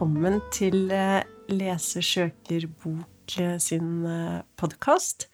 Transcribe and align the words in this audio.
velkommen 0.00 0.38
til 0.48 0.88
eh, 0.96 1.26
Lese 1.52 2.00
søker 2.00 2.62
bok 2.80 3.34
eh, 3.36 3.58
sin 3.60 4.06
podkast. 4.56 5.26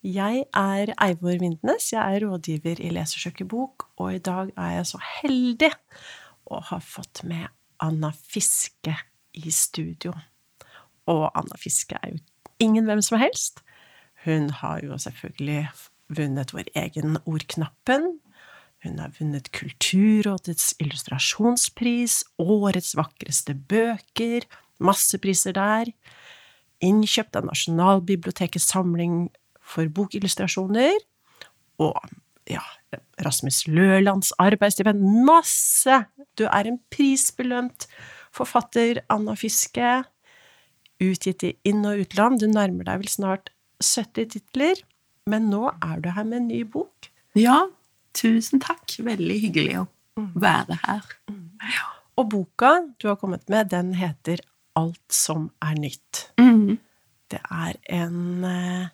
Jeg 0.00 0.46
er 0.48 0.92
Eivor 0.96 1.36
Vindnes, 1.42 1.90
jeg 1.92 2.00
er 2.00 2.24
rådgiver 2.24 2.80
i 2.80 2.88
Lese 2.96 3.20
søker 3.20 3.44
bok, 3.44 3.84
og 4.00 4.14
i 4.14 4.22
dag 4.24 4.48
er 4.56 4.70
jeg 4.78 4.86
så 4.88 5.00
heldig 5.20 5.70
å 6.48 6.62
ha 6.70 6.78
fått 6.80 7.20
med 7.28 7.52
Anna 7.84 8.14
Fiske 8.16 8.96
i 9.36 9.52
studio. 9.52 10.14
Og 11.04 11.26
Anna 11.34 11.60
Fiske 11.60 12.00
er 12.00 12.14
jo 12.14 12.22
ingen 12.64 12.88
hvem 12.88 13.04
som 13.04 13.20
helst. 13.20 13.60
Hun 14.24 14.48
har 14.62 14.80
jo 14.86 14.96
selvfølgelig 15.04 15.66
vunnet 16.16 16.56
vår 16.56 16.72
egen 16.86 17.20
Ordknappen, 17.26 18.14
hun 18.84 19.00
har 19.00 19.14
vunnet 19.18 19.48
Kulturrådets 19.56 20.74
illustrasjonspris, 20.82 22.20
Årets 22.42 22.92
vakreste 22.98 23.56
bøker, 23.56 24.44
masse 24.84 25.18
priser 25.22 25.56
der, 25.56 25.90
innkjøpt 26.84 27.38
av 27.38 27.48
Nasjonalbibliotekets 27.48 28.68
samling 28.72 29.28
for 29.64 29.88
bokillustrasjoner, 29.88 30.98
og 31.80 31.96
ja, 32.50 32.62
Rasmus 33.24 33.64
Lølands 33.70 34.34
arbeidsstipend, 34.42 35.00
masse! 35.24 36.02
Du 36.36 36.44
er 36.44 36.68
en 36.68 36.80
prisbelønt 36.92 37.88
forfatter, 38.34 39.00
Anna 39.12 39.36
Fiske, 39.38 40.02
utgitt 41.02 41.46
i 41.46 41.54
inn- 41.66 41.86
og 41.88 42.04
utland, 42.04 42.42
du 42.42 42.50
nærmer 42.50 42.86
deg 42.90 43.00
vel 43.04 43.10
snart 43.10 43.48
70 43.82 44.28
titler, 44.34 44.84
men 45.30 45.48
nå 45.50 45.70
er 45.72 46.04
du 46.04 46.10
her 46.12 46.28
med 46.28 46.42
en 46.42 46.52
ny 46.52 46.60
bok. 46.68 47.08
Ja, 47.38 47.64
Tusen 48.14 48.62
takk. 48.62 48.96
Veldig 49.04 49.38
hyggelig 49.48 49.78
å 49.82 49.86
være 50.38 50.78
her. 50.84 51.14
Ja. 51.74 51.90
Og 52.20 52.28
boka 52.30 52.76
du 53.02 53.08
har 53.10 53.18
kommet 53.18 53.48
med, 53.50 53.72
den 53.74 53.94
heter 53.98 54.42
Alt 54.78 55.14
som 55.14 55.48
er 55.62 55.76
nytt. 55.78 56.28
Mm. 56.40 56.78
Det 57.30 57.38
er 57.38 57.76
en 57.94 58.46
eh, 58.46 58.88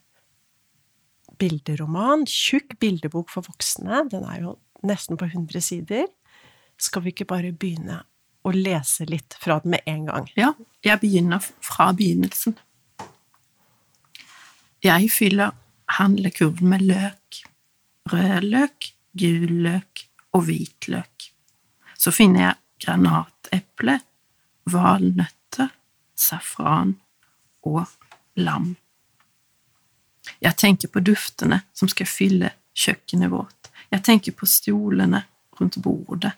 bilderoman, 1.41 2.27
tjukk 2.29 2.77
bildebok 2.81 3.33
for 3.33 3.49
voksne. 3.49 4.05
Den 4.13 4.27
er 4.29 4.43
jo 4.45 4.55
nesten 4.87 5.17
på 5.21 5.29
100 5.31 5.65
sider. 5.65 6.09
Skal 6.81 7.05
vi 7.05 7.15
ikke 7.15 7.29
bare 7.33 7.53
begynne 7.53 8.03
å 8.45 8.53
lese 8.53 9.07
litt 9.09 9.37
fra 9.41 9.59
den 9.65 9.75
med 9.77 9.89
en 9.89 10.07
gang? 10.09 10.29
Ja, 10.37 10.53
jeg 10.85 11.01
begynner 11.01 11.41
fra 11.65 11.91
begynnelsen. 11.97 12.57
Jeg 14.85 15.11
fyller 15.13 15.57
handlekurven 15.99 16.73
med 16.73 16.87
løk. 16.89 17.43
Rød 18.11 18.47
løk, 18.49 18.93
gul 19.13 19.51
løk 19.65 20.07
og 20.37 20.47
hvitløk. 20.47 21.31
Så 21.99 22.13
finner 22.15 22.45
jeg 22.45 22.87
granateple, 22.87 23.99
valnøtter, 24.71 25.73
safran 26.17 26.95
og 27.67 27.87
lam. 28.41 28.75
Jeg 30.41 30.57
tenker 30.57 30.89
på 30.93 31.03
duftene 31.05 31.63
som 31.77 31.91
skal 31.91 32.09
fylle 32.09 32.53
kjøkkenet 32.77 33.33
vårt. 33.33 33.71
Jeg 33.91 34.05
tenker 34.07 34.37
på 34.37 34.47
stolene 34.49 35.25
rundt 35.59 35.77
bordet, 35.83 36.33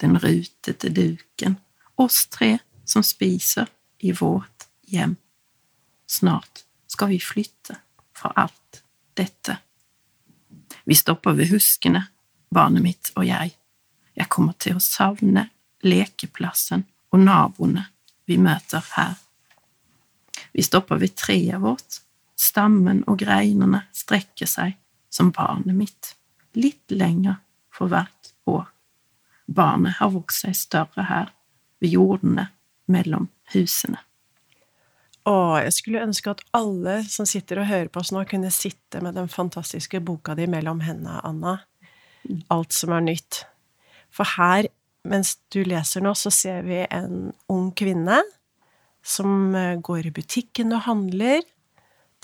den 0.00 0.18
rutete 0.18 0.90
duken, 0.90 1.58
oss 2.00 2.24
tre 2.32 2.56
som 2.84 3.04
spiser 3.06 3.68
i 4.02 4.12
vårt 4.16 4.66
hjem. 4.90 5.16
Snart 6.10 6.64
skal 6.90 7.12
vi 7.12 7.20
flytte 7.22 7.76
fra 8.16 8.32
alt 8.36 8.82
dette. 9.14 9.58
Vi 10.84 10.96
stopper 10.98 11.36
ved 11.38 11.52
huskene 11.52 12.06
barnet 12.54 12.84
mitt 12.84 13.10
og 13.18 13.26
jeg. 13.26 13.54
Jeg 14.14 14.30
kommer 14.30 14.54
til 14.62 14.78
å 14.78 14.82
savne 14.82 15.48
lekeplassen 15.84 16.86
og 17.12 17.22
naboene 17.22 17.88
vi 18.28 18.38
møter 18.40 18.84
her. 18.94 19.18
Vi 20.54 20.62
stopper 20.62 21.00
ved 21.02 21.16
treet 21.18 21.60
vårt, 21.62 22.00
stammen 22.38 23.02
og 23.10 23.18
greinene 23.22 23.84
strekker 23.94 24.48
seg 24.48 24.78
som 25.10 25.30
barnet 25.34 25.76
mitt, 25.76 26.14
litt 26.58 26.90
lenger 26.90 27.40
for 27.74 27.90
hvert 27.90 28.32
år. 28.50 28.66
Barnet 29.46 29.98
har 29.98 30.14
vokst 30.14 30.46
seg 30.46 30.56
større 30.56 31.06
her, 31.10 31.30
ved 31.82 31.92
jordene 31.92 32.48
mellom 32.90 33.28
husene. 33.52 34.00
Å, 35.24 35.34
jeg 35.64 35.72
skulle 35.72 36.04
ønske 36.04 36.32
at 36.32 36.42
alle 36.56 36.98
som 37.08 37.26
sitter 37.28 37.62
og 37.62 37.68
hører 37.68 37.90
på 37.92 38.02
oss 38.02 38.12
nå, 38.12 38.24
kunne 38.28 38.52
sitte 38.54 39.00
med 39.04 39.16
den 39.18 39.28
fantastiske 39.32 40.00
boka 40.04 40.36
di 40.38 40.46
mellom 40.50 40.82
hendene, 40.84 41.20
Anna 41.24 41.58
alt 42.52 42.74
som 42.74 42.94
er 42.96 43.04
nytt. 43.04 43.44
For 44.14 44.28
her, 44.36 44.68
mens 45.08 45.36
du 45.52 45.62
leser 45.66 46.04
nå, 46.04 46.14
så 46.16 46.32
ser 46.32 46.64
vi 46.66 46.82
en 46.86 47.32
ung 47.52 47.70
kvinne 47.76 48.22
som 49.04 49.54
eh, 49.54 49.76
går 49.84 50.08
i 50.08 50.14
butikken 50.14 50.72
og 50.72 50.86
handler, 50.86 51.42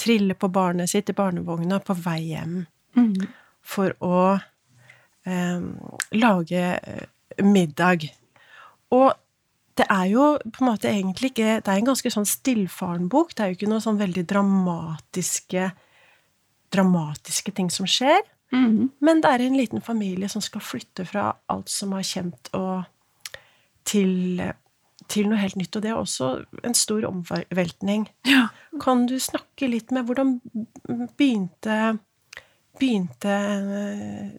triller 0.00 0.38
på 0.38 0.49
barnet 0.49 0.93
sitt 0.93 1.11
i 1.12 1.16
barnevogna 1.16 1.81
på 1.84 1.97
vei 2.00 2.21
hjem 2.31 2.62
mm. 2.97 3.27
for 3.61 3.93
å 4.00 4.22
eh, 5.28 5.66
lage 6.17 6.62
eh, 6.78 7.43
middag. 7.44 8.09
Og 8.97 9.12
det 9.77 9.87
er 9.93 10.09
jo 10.11 10.32
på 10.41 10.65
en 10.65 10.69
måte 10.69 10.91
egentlig 10.91 11.31
ikke 11.31 11.61
Det 11.62 11.71
er 11.71 11.78
en 11.78 11.93
ganske 11.93 12.11
sånn 12.12 12.27
stillfaren 12.28 13.06
bok. 13.12 13.31
Det 13.32 13.44
er 13.44 13.53
jo 13.53 13.59
ikke 13.61 13.71
noe 13.71 13.84
sånn 13.84 14.00
veldig 14.00 14.25
dramatiske 14.28 15.71
dramatiske 16.71 17.53
ting 17.55 17.71
som 17.72 17.88
skjer. 17.88 18.21
Mm. 18.53 18.91
Men 18.99 19.21
det 19.22 19.31
er 19.31 19.44
en 19.44 19.59
liten 19.59 19.83
familie 19.84 20.28
som 20.28 20.43
skal 20.43 20.62
flytte 20.65 21.06
fra 21.06 21.31
alt 21.53 21.71
som 21.71 21.94
har 21.94 22.06
kjent, 22.06 22.50
og 22.56 22.83
til, 23.88 24.43
til 25.11 25.31
noe 25.31 25.41
helt 25.41 25.59
nytt. 25.61 25.77
Og 25.77 25.84
det 25.84 25.93
er 25.93 25.99
også 25.99 26.31
en 26.66 26.77
stor 26.77 27.06
omveltning. 27.09 28.09
Ja. 28.28 28.49
Kan 28.83 29.06
du 29.11 29.19
snakke 29.22 29.71
litt 29.71 29.94
med 29.94 30.09
hvordan 30.09 30.38
begynte, 31.19 31.99
begynte 32.81 33.37
eh, 33.37 34.33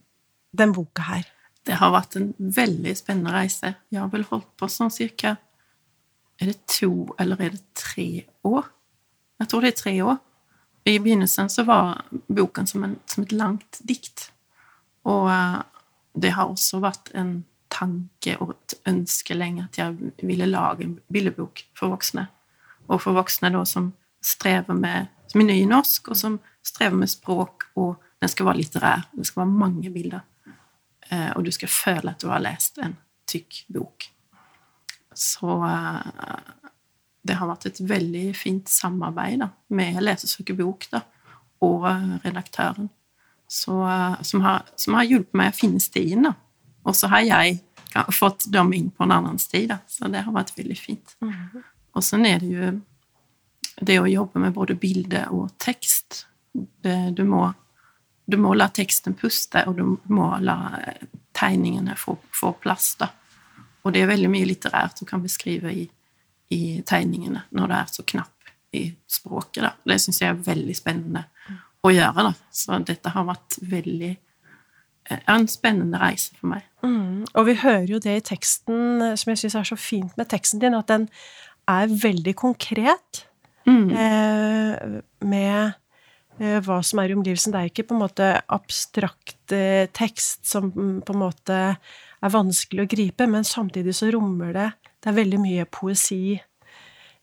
den 0.51 0.75
boka 0.75 1.07
her? 1.07 1.29
Det 1.67 1.78
har 1.78 1.93
vært 1.93 2.17
en 2.17 2.31
veldig 2.39 2.93
spennende 2.97 3.33
reise. 3.35 3.75
Jeg 3.93 4.01
har 4.01 4.11
vel 4.13 4.25
holdt 4.31 4.49
på 4.57 4.69
sånn 4.72 4.93
cirka 4.93 5.35
Er 6.41 6.49
det 6.49 6.63
to 6.66 7.11
eller 7.22 7.38
er 7.38 7.51
det 7.53 7.61
tre 7.78 8.25
år? 8.49 8.66
Jeg 9.38 9.49
tror 9.49 9.61
det 9.61 9.69
er 9.72 9.78
tre 9.78 9.93
år. 10.01 10.17
I 10.83 10.99
begynnelsen 10.99 11.49
så 11.49 11.63
var 11.63 12.05
boken 12.27 12.67
som, 12.67 12.83
en, 12.83 12.95
som 13.05 13.23
et 13.23 13.31
langt 13.31 13.81
dikt. 13.85 14.31
Og 15.05 15.29
uh, 15.29 15.61
det 16.13 16.33
har 16.35 16.49
også 16.49 16.81
vært 16.81 17.11
en 17.17 17.41
tanke 17.71 18.35
og 18.41 18.55
et 18.55 18.75
ønske 18.89 19.37
lenge 19.37 19.63
at 19.69 19.77
jeg 19.79 20.11
ville 20.25 20.49
lage 20.49 20.85
en 20.85 20.97
bildebok 21.13 21.63
for 21.77 21.93
voksne. 21.93 22.27
Og 22.89 23.01
for 23.03 23.15
voksne 23.15 23.53
da 23.53 23.63
som 23.65 23.91
strever 24.21 24.77
med 24.77 25.09
som 25.31 25.41
er 25.41 25.47
ny 25.47 25.61
i 25.61 25.67
norsk, 25.69 26.09
og 26.11 26.17
som 26.19 26.39
strever 26.65 26.97
med 26.99 27.09
språk, 27.09 27.69
og 27.79 28.01
den 28.19 28.29
skal 28.29 28.49
være 28.49 28.59
litterær. 28.59 29.05
Det 29.15 29.25
skal 29.29 29.45
være 29.45 29.59
mange 29.61 29.91
bilder. 29.93 30.25
Uh, 31.11 31.31
og 31.35 31.45
du 31.45 31.51
skal 31.55 31.71
føle 31.71 32.11
at 32.11 32.21
du 32.23 32.27
har 32.31 32.43
lest 32.43 32.81
en 32.83 32.97
tykk 33.31 33.61
bok. 33.71 34.09
Så 35.15 35.55
uh, 35.55 36.70
det 37.21 37.37
har 37.37 37.49
vært 37.51 37.67
et 37.69 37.81
veldig 37.85 38.27
fint 38.37 38.69
samarbeid 38.69 39.41
da, 39.43 39.49
med 39.77 39.99
Lesesøkerbok 40.01 40.87
da, 40.93 41.03
og 41.61 41.85
redaktøren, 42.25 42.89
så, 43.51 43.75
som, 44.25 44.41
har, 44.45 44.65
som, 44.79 44.95
har, 44.97 45.05
hjulpet 45.09 45.37
meg 45.37 45.51
å 45.51 45.57
finne 45.57 45.81
stien. 45.83 46.25
da. 46.25 46.33
Og 46.87 46.95
så 46.97 47.11
har 47.11 47.25
jeg 47.27 47.59
fått 48.15 48.47
dem 48.53 48.71
inn 48.73 48.89
på 48.95 49.05
en 49.05 49.13
annen 49.17 49.37
sti, 49.41 49.65
da, 49.69 49.81
så 49.87 50.09
det 50.09 50.23
har 50.25 50.33
vært 50.33 50.55
veldig 50.57 50.77
fint. 50.79 51.15
Mm. 51.21 51.61
Og 51.91 52.05
så 52.05 52.17
er 52.25 52.41
det 52.41 52.51
jo 52.51 52.71
det 53.81 53.99
å 53.99 54.09
jobbe 54.09 54.41
med 54.41 54.55
både 54.55 54.78
bilde 54.79 55.25
og 55.35 55.51
tekst. 55.61 56.25
Det, 56.53 57.11
du, 57.17 57.23
må, 57.28 57.46
du 58.25 58.40
må 58.41 58.55
la 58.55 58.69
teksten 58.73 59.16
puste, 59.19 59.66
og 59.67 59.78
du 59.78 60.13
må 60.13 60.31
la 60.41 60.57
tegningene 61.37 61.97
få, 61.99 62.17
få 62.34 62.55
plass. 62.63 62.96
da. 62.99 63.11
Og 63.84 63.93
det 63.93 64.03
er 64.03 64.11
veldig 64.11 64.31
mye 64.31 64.49
litterært 64.49 65.01
du 65.01 65.07
kan 65.09 65.23
beskrive 65.23 65.73
i 65.73 65.90
i 66.51 66.81
tegningene 66.87 67.45
når 67.55 67.71
det 67.71 67.79
er 67.79 67.91
så 67.95 68.05
knapp 68.13 68.51
i 68.75 68.85
språket. 69.09 69.63
Da. 69.65 69.73
Det 69.87 69.99
syns 70.01 70.21
jeg 70.21 70.31
er 70.31 70.43
veldig 70.45 70.75
spennende 70.77 71.25
å 71.83 71.91
gjøre. 71.91 72.27
Da. 72.29 72.33
Så 72.53 72.79
dette 72.87 73.13
har 73.13 73.27
vært 73.27 73.57
veldig 73.71 74.11
eh, 74.11 75.21
en 75.33 75.47
spennende 75.51 76.01
reise 76.01 76.35
for 76.37 76.53
meg. 76.53 76.67
Mm. 76.85 77.25
Og 77.35 77.47
vi 77.49 77.57
hører 77.63 77.89
jo 77.89 78.01
det 78.03 78.17
i 78.17 78.25
teksten, 78.31 79.11
som 79.19 79.33
jeg 79.33 79.43
syns 79.43 79.59
er 79.59 79.69
så 79.73 79.79
fint 79.79 80.15
med 80.19 80.31
teksten 80.31 80.63
din, 80.63 80.77
at 80.77 80.89
den 80.91 81.09
er 81.69 81.91
veldig 81.91 82.33
konkret 82.39 83.25
mm. 83.67 83.89
eh, 83.91 85.01
med 85.27 85.73
eh, 86.39 86.59
hva 86.65 86.79
som 86.85 87.01
er 87.01 87.11
i 87.11 87.17
omgivelsen. 87.17 87.53
Det 87.53 87.61
er 87.61 87.71
ikke 87.71 87.87
på 87.89 87.97
en 87.97 88.03
måte 88.05 88.31
abstrakt 88.51 89.55
eh, 89.55 89.87
tekst 89.93 90.47
som 90.49 90.71
mm, 90.71 91.01
på 91.07 91.15
en 91.15 91.23
måte 91.25 91.59
er 92.21 92.33
vanskelig 92.33 92.85
å 92.85 92.89
gripe, 92.89 93.27
men 93.29 93.47
samtidig 93.47 93.95
så 93.97 94.11
rommer 94.13 94.53
det 94.55 94.69
det 95.01 95.09
er 95.09 95.17
veldig 95.17 95.39
mye 95.41 95.65
poesi, 95.69 96.35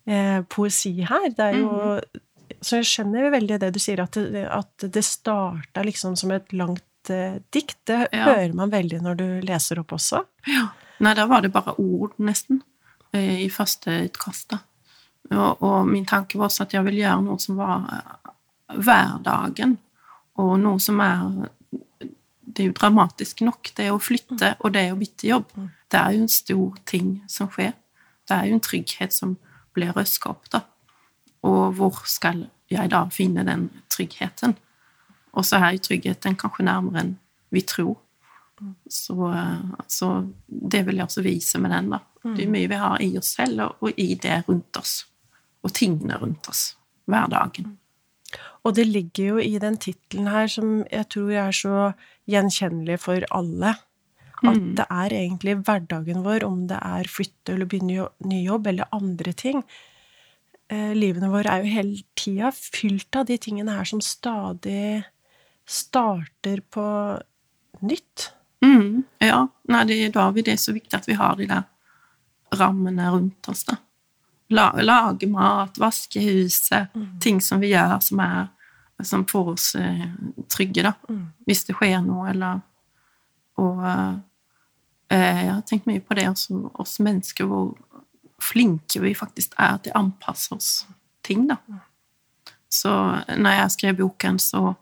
eh, 0.06 0.40
poesi 0.50 0.94
her. 1.06 1.28
Det 1.34 1.50
er 1.50 1.60
jo 1.60 1.70
mm. 1.70 2.24
Så 2.64 2.78
jeg 2.80 2.86
skjønner 2.88 3.28
veldig 3.30 3.58
det 3.60 3.68
du 3.74 3.78
sier, 3.78 4.00
at 4.02 4.16
det, 4.16 4.40
at 4.50 4.86
det 4.94 5.02
starta 5.04 5.82
liksom 5.84 6.14
som 6.16 6.32
et 6.34 6.48
langt 6.56 7.10
eh, 7.12 7.36
dikt. 7.54 7.76
Det 7.86 7.98
ja. 8.08 8.24
hører 8.24 8.54
man 8.56 8.72
veldig 8.72 9.02
når 9.04 9.18
du 9.20 9.26
leser 9.46 9.82
opp 9.82 9.92
også. 9.94 10.22
Ja. 10.48 10.64
Nei, 11.04 11.12
da 11.14 11.28
var 11.30 11.44
det 11.44 11.52
bare 11.54 11.76
ord, 11.78 12.16
nesten. 12.24 12.62
eh, 13.12 13.44
i 13.44 13.50
første 13.52 13.94
utkast. 14.08 14.50
da. 14.50 14.58
Og, 15.36 15.62
og 15.62 15.88
min 15.88 16.06
tanke 16.08 16.38
var 16.38 16.48
også 16.48 16.64
at 16.64 16.74
jeg 16.74 16.84
ville 16.86 17.02
gjøre 17.04 17.24
noe 17.26 17.42
som 17.42 17.60
var 17.60 17.86
eh, 17.92 18.32
hverdagen, 18.78 19.76
og 20.40 20.52
noe 20.62 20.80
som 20.82 21.00
er 21.04 21.48
Det 22.48 22.64
er 22.64 22.70
jo 22.70 22.78
dramatisk 22.78 23.42
nok, 23.44 23.68
det 23.76 23.90
å 23.92 23.98
flytte, 24.02 24.54
og 24.64 24.72
det 24.74 24.88
å 24.90 24.96
bytte 24.98 25.28
jobb. 25.28 25.50
Det 25.88 26.00
er 26.00 26.16
jo 26.16 26.24
en 26.24 26.32
stor 26.32 26.80
ting 26.86 27.12
som 27.28 27.50
skjer. 27.52 27.72
Det 28.28 28.36
er 28.36 28.48
jo 28.48 28.58
en 28.58 28.64
trygghet 28.64 29.14
som 29.14 29.36
blir 29.76 29.94
røska 29.96 30.32
opp, 30.34 30.50
da. 30.52 30.64
Og 31.46 31.78
hvor 31.78 32.02
skal 32.10 32.48
jeg 32.70 32.90
da 32.92 33.04
finne 33.14 33.44
den 33.46 33.68
tryggheten? 33.92 34.56
Og 35.32 35.46
så 35.46 35.60
er 35.62 35.76
jo 35.76 35.86
tryggheten 35.88 36.36
kanskje 36.38 36.66
nærmere 36.66 37.04
enn 37.04 37.16
vi 37.54 37.62
tror. 37.64 37.96
Så, 38.90 39.14
så, 39.86 40.08
det 40.48 40.82
vil 40.86 40.98
jeg 40.98 41.06
også 41.06 41.22
vise 41.22 41.60
med 41.62 41.70
den. 41.72 41.92
da. 41.94 42.00
Det 42.24 42.44
er 42.44 42.50
mye 42.52 42.68
vi 42.68 42.80
har 42.80 43.02
i 43.02 43.12
oss 43.18 43.36
selv 43.38 43.62
og, 43.64 43.84
og 43.86 44.00
i 44.00 44.14
det 44.18 44.42
rundt 44.48 44.76
oss. 44.80 45.04
Og 45.62 45.72
tingene 45.72 46.18
rundt 46.18 46.48
oss. 46.50 46.72
Hverdagen. 47.08 47.76
Og 48.66 48.74
det 48.76 48.86
ligger 48.86 49.24
jo 49.24 49.38
i 49.38 49.58
den 49.62 49.78
tittelen 49.80 50.28
her 50.28 50.50
som 50.50 50.82
jeg 50.90 51.08
tror 51.14 51.30
er 51.30 51.54
så 51.54 51.76
gjenkjennelig 52.28 52.98
for 53.00 53.24
alle. 53.32 53.76
At 54.46 54.64
det 54.78 54.86
er 54.86 55.14
egentlig 55.18 55.56
hverdagen 55.66 56.22
vår, 56.22 56.44
om 56.46 56.66
det 56.70 56.78
er 56.78 57.10
flytte 57.10 57.54
eller 57.54 57.66
begynne 57.66 58.08
ny 58.22 58.42
jobb 58.44 58.68
eller 58.70 58.90
andre 58.94 59.32
ting. 59.32 59.64
Eh, 60.68 60.92
livene 60.94 61.30
våre 61.32 61.50
er 61.50 61.64
jo 61.64 61.72
hele 61.72 62.02
tida 62.18 62.52
fylt 62.52 63.16
av 63.16 63.26
de 63.30 63.38
tingene 63.40 63.72
her 63.78 63.88
som 63.88 64.02
stadig 64.04 65.02
starter 65.68 66.60
på 66.70 66.84
nytt. 67.80 68.30
Mm, 68.64 69.04
ja, 69.22 69.46
nei, 69.70 69.82
det, 69.88 69.98
da 70.14 70.28
er 70.28 70.44
det 70.44 70.58
så 70.60 70.74
viktig 70.76 70.96
at 70.98 71.08
vi 71.08 71.16
har 71.18 71.36
de 71.38 71.46
der 71.48 71.66
rammene 72.58 73.10
rundt 73.12 73.48
oss, 73.48 73.64
da. 73.68 73.78
Lage 74.48 75.28
mat, 75.28 75.76
vaske 75.76 76.22
huset, 76.24 76.94
ting 77.20 77.40
som 77.44 77.60
vi 77.60 77.74
gjør 77.74 77.98
som, 78.00 78.20
er, 78.24 78.46
som 79.04 79.26
får 79.28 79.50
oss 79.52 79.74
eh, 79.76 80.06
trygge, 80.48 80.86
da. 80.86 80.94
Hvis 81.48 81.66
det 81.68 81.76
skjer 81.76 82.00
noe, 82.04 82.30
eller 82.30 82.64
Og 83.58 83.84
eh, 83.84 84.16
jeg 85.16 85.52
har 85.52 85.62
tenkt 85.66 85.86
mye 85.88 86.02
på 86.04 86.16
det 86.18 86.26
også, 86.28 86.70
oss 86.78 86.98
mennesker, 87.00 87.48
hvor 87.48 87.72
flinke 88.42 89.00
vi 89.02 89.14
faktisk 89.18 89.56
er 89.58 89.78
til 89.82 89.94
å 89.94 90.02
anpasse 90.02 90.54
oss 90.54 90.72
ting, 91.26 91.46
da. 91.48 91.58
Så 92.68 92.92
når 93.32 93.56
jeg 93.56 93.74
skrev 93.74 93.96
boken, 94.02 94.38
så 94.38 94.74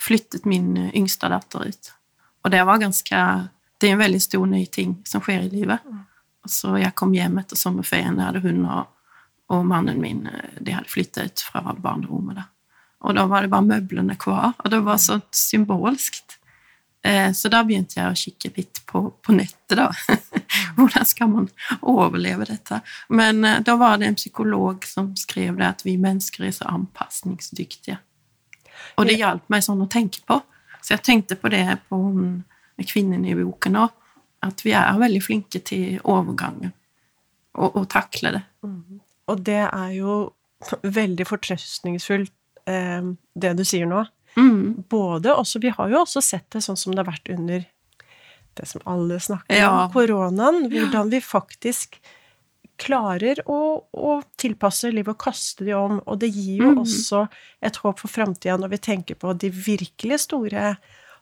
flyttet 0.00 0.46
min 0.46 0.76
yngste 0.94 1.28
datter 1.32 1.66
ut. 1.68 1.90
Og 2.44 2.52
det 2.54 2.62
var 2.66 2.82
ganske 2.82 3.20
Det 3.80 3.88
er 3.90 3.96
en 3.96 4.04
veldig 4.04 4.20
stor 4.22 4.44
ny 4.46 4.66
ting 4.70 4.92
som 5.04 5.20
skjer 5.20 5.42
i 5.44 5.50
livet. 5.50 5.82
Så 6.46 6.76
jeg 6.78 6.94
kom 6.96 7.10
hjem 7.12 7.40
etter 7.40 7.58
sommerferien, 7.58 8.16
der 8.16 8.30
hadde 8.30 8.40
hun 8.44 8.62
og, 8.70 8.86
og 9.52 9.64
mannen 9.66 9.98
min 10.00 10.22
de 10.60 10.72
hadde 10.72 10.88
flyttet 10.88 11.26
ut 11.26 11.42
fra 11.50 11.74
barnerommet. 11.74 12.38
da. 12.38 12.44
Og 13.04 13.16
da 13.18 13.26
var 13.28 13.44
det 13.44 13.50
bare 13.52 13.66
møblene 13.66 14.16
kvar, 14.16 14.54
og 14.56 14.70
det 14.72 14.80
var 14.86 15.02
så 15.02 15.18
symbolsk. 15.34 16.22
Eh, 17.04 17.32
så 17.32 17.50
da 17.52 17.60
begynte 17.68 17.98
jeg 17.98 18.08
å 18.08 18.16
kikke 18.16 18.50
litt 18.56 18.78
på, 18.88 19.02
på 19.20 19.34
nettet, 19.36 19.76
da. 19.76 19.90
Hvordan 20.78 21.04
skal 21.04 21.28
man 21.28 21.48
overleve 21.82 22.46
dette? 22.48 22.78
Men 23.12 23.44
eh, 23.44 23.58
da 23.66 23.74
var 23.76 23.98
det 24.00 24.08
en 24.08 24.16
psykolog 24.16 24.86
som 24.88 25.10
skrev 25.20 25.58
det 25.60 25.66
at 25.68 25.84
vi 25.84 25.98
mennesker 26.00 26.46
er 26.48 26.54
så 26.56 26.70
anpasningsdyktige. 26.72 27.98
Og 28.96 29.10
det 29.10 29.18
hjalp 29.20 29.44
meg 29.52 29.66
sånn 29.66 29.84
å 29.84 29.90
tenke 29.90 30.24
på. 30.24 30.38
Så 30.80 30.94
jeg 30.94 31.04
tenkte 31.04 31.36
på 31.40 31.52
det 31.52 31.66
på 31.90 32.00
kvinnen 32.88 33.28
i 33.28 33.36
boken 33.36 33.76
òg, 33.82 33.92
at 34.44 34.64
vi 34.64 34.72
er 34.76 34.96
veldig 35.00 35.20
flinke 35.24 35.60
til 35.64 36.00
overgangen 36.00 36.72
og, 37.54 37.68
og 37.68 37.84
takle 37.92 38.32
det. 38.38 38.42
Mm. 38.64 39.00
Og 39.28 39.44
det 39.44 39.60
er 39.66 39.92
jo 39.98 40.16
veldig 40.80 41.28
fortrøstningsfullt, 41.28 42.32
eh, 42.72 43.12
det 43.36 43.54
du 43.60 43.64
sier 43.68 43.88
nå. 43.92 44.06
Mm. 44.36 44.84
Både 44.90 45.34
også 45.34 45.60
Vi 45.62 45.70
har 45.76 45.92
jo 45.92 46.00
også 46.02 46.22
sett 46.24 46.48
det 46.50 46.64
sånn 46.64 46.78
som 46.80 46.94
det 46.94 47.04
har 47.04 47.12
vært 47.12 47.30
under 47.34 47.64
det 48.54 48.66
som 48.70 48.82
alle 48.86 49.18
snakker 49.22 49.56
Ja. 49.56 49.70
om, 49.84 49.92
koronaen. 49.92 50.68
Hvordan 50.70 51.10
vi 51.10 51.20
faktisk 51.20 51.98
klarer 52.80 53.38
å, 53.50 53.58
å 53.92 54.12
tilpasse 54.40 54.90
livet 54.90 55.14
og 55.14 55.22
kaste 55.22 55.66
det 55.66 55.74
om. 55.78 56.00
Og 56.06 56.18
det 56.22 56.30
gir 56.34 56.62
jo 56.64 56.72
mm. 56.74 56.82
også 56.82 57.24
et 57.64 57.76
håp 57.82 58.02
for 58.02 58.10
framtida 58.10 58.56
når 58.58 58.74
vi 58.74 58.80
tenker 58.90 59.18
på 59.18 59.34
de 59.38 59.50
virkelig 59.54 60.24
store 60.26 60.74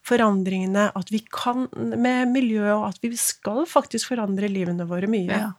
forandringene 0.03 0.89
at 0.99 1.13
vi 1.15 1.21
kan 1.31 1.69
med 1.79 2.33
miljøet, 2.33 2.75
og 2.75 2.89
at 2.89 3.03
vi 3.05 3.13
skal 3.21 3.63
faktisk 3.71 4.11
forandre 4.11 4.51
livene 4.51 4.87
våre 4.89 5.11
mye. 5.11 5.31
Ja. 5.31 5.53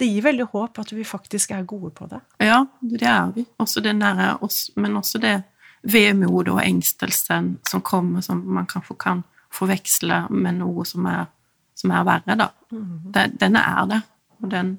Det 0.00 0.08
gir 0.08 0.24
veldig 0.24 0.46
håp 0.52 0.78
at 0.80 0.92
vi 0.94 1.04
faktisk 1.04 1.50
er 1.52 1.66
gode 1.68 1.90
på 1.96 2.06
det. 2.08 2.20
Ja, 2.40 2.62
det 2.80 3.02
er 3.04 3.32
vi. 3.34 3.44
Også 3.60 3.82
det 3.84 3.96
nære 3.98 4.38
oss- 4.40 4.70
men 4.76 4.96
også 4.96 5.20
det 5.20 5.42
vemodet 5.82 6.52
og 6.54 6.62
engstelsen 6.62 7.54
som 7.68 7.82
kommer, 7.82 8.24
som 8.24 8.42
man 8.44 8.68
kanskje 8.68 8.96
kan 9.00 9.22
forveksle 9.54 10.26
med 10.30 10.60
noe 10.60 10.84
som 10.86 11.06
er, 11.10 11.26
som 11.74 11.94
er 11.96 12.06
verre, 12.06 12.36
da. 12.38 12.50
Den, 12.70 13.36
den 13.40 13.56
er 13.58 13.88
det, 13.90 14.00
og 14.40 14.52
den, 14.52 14.74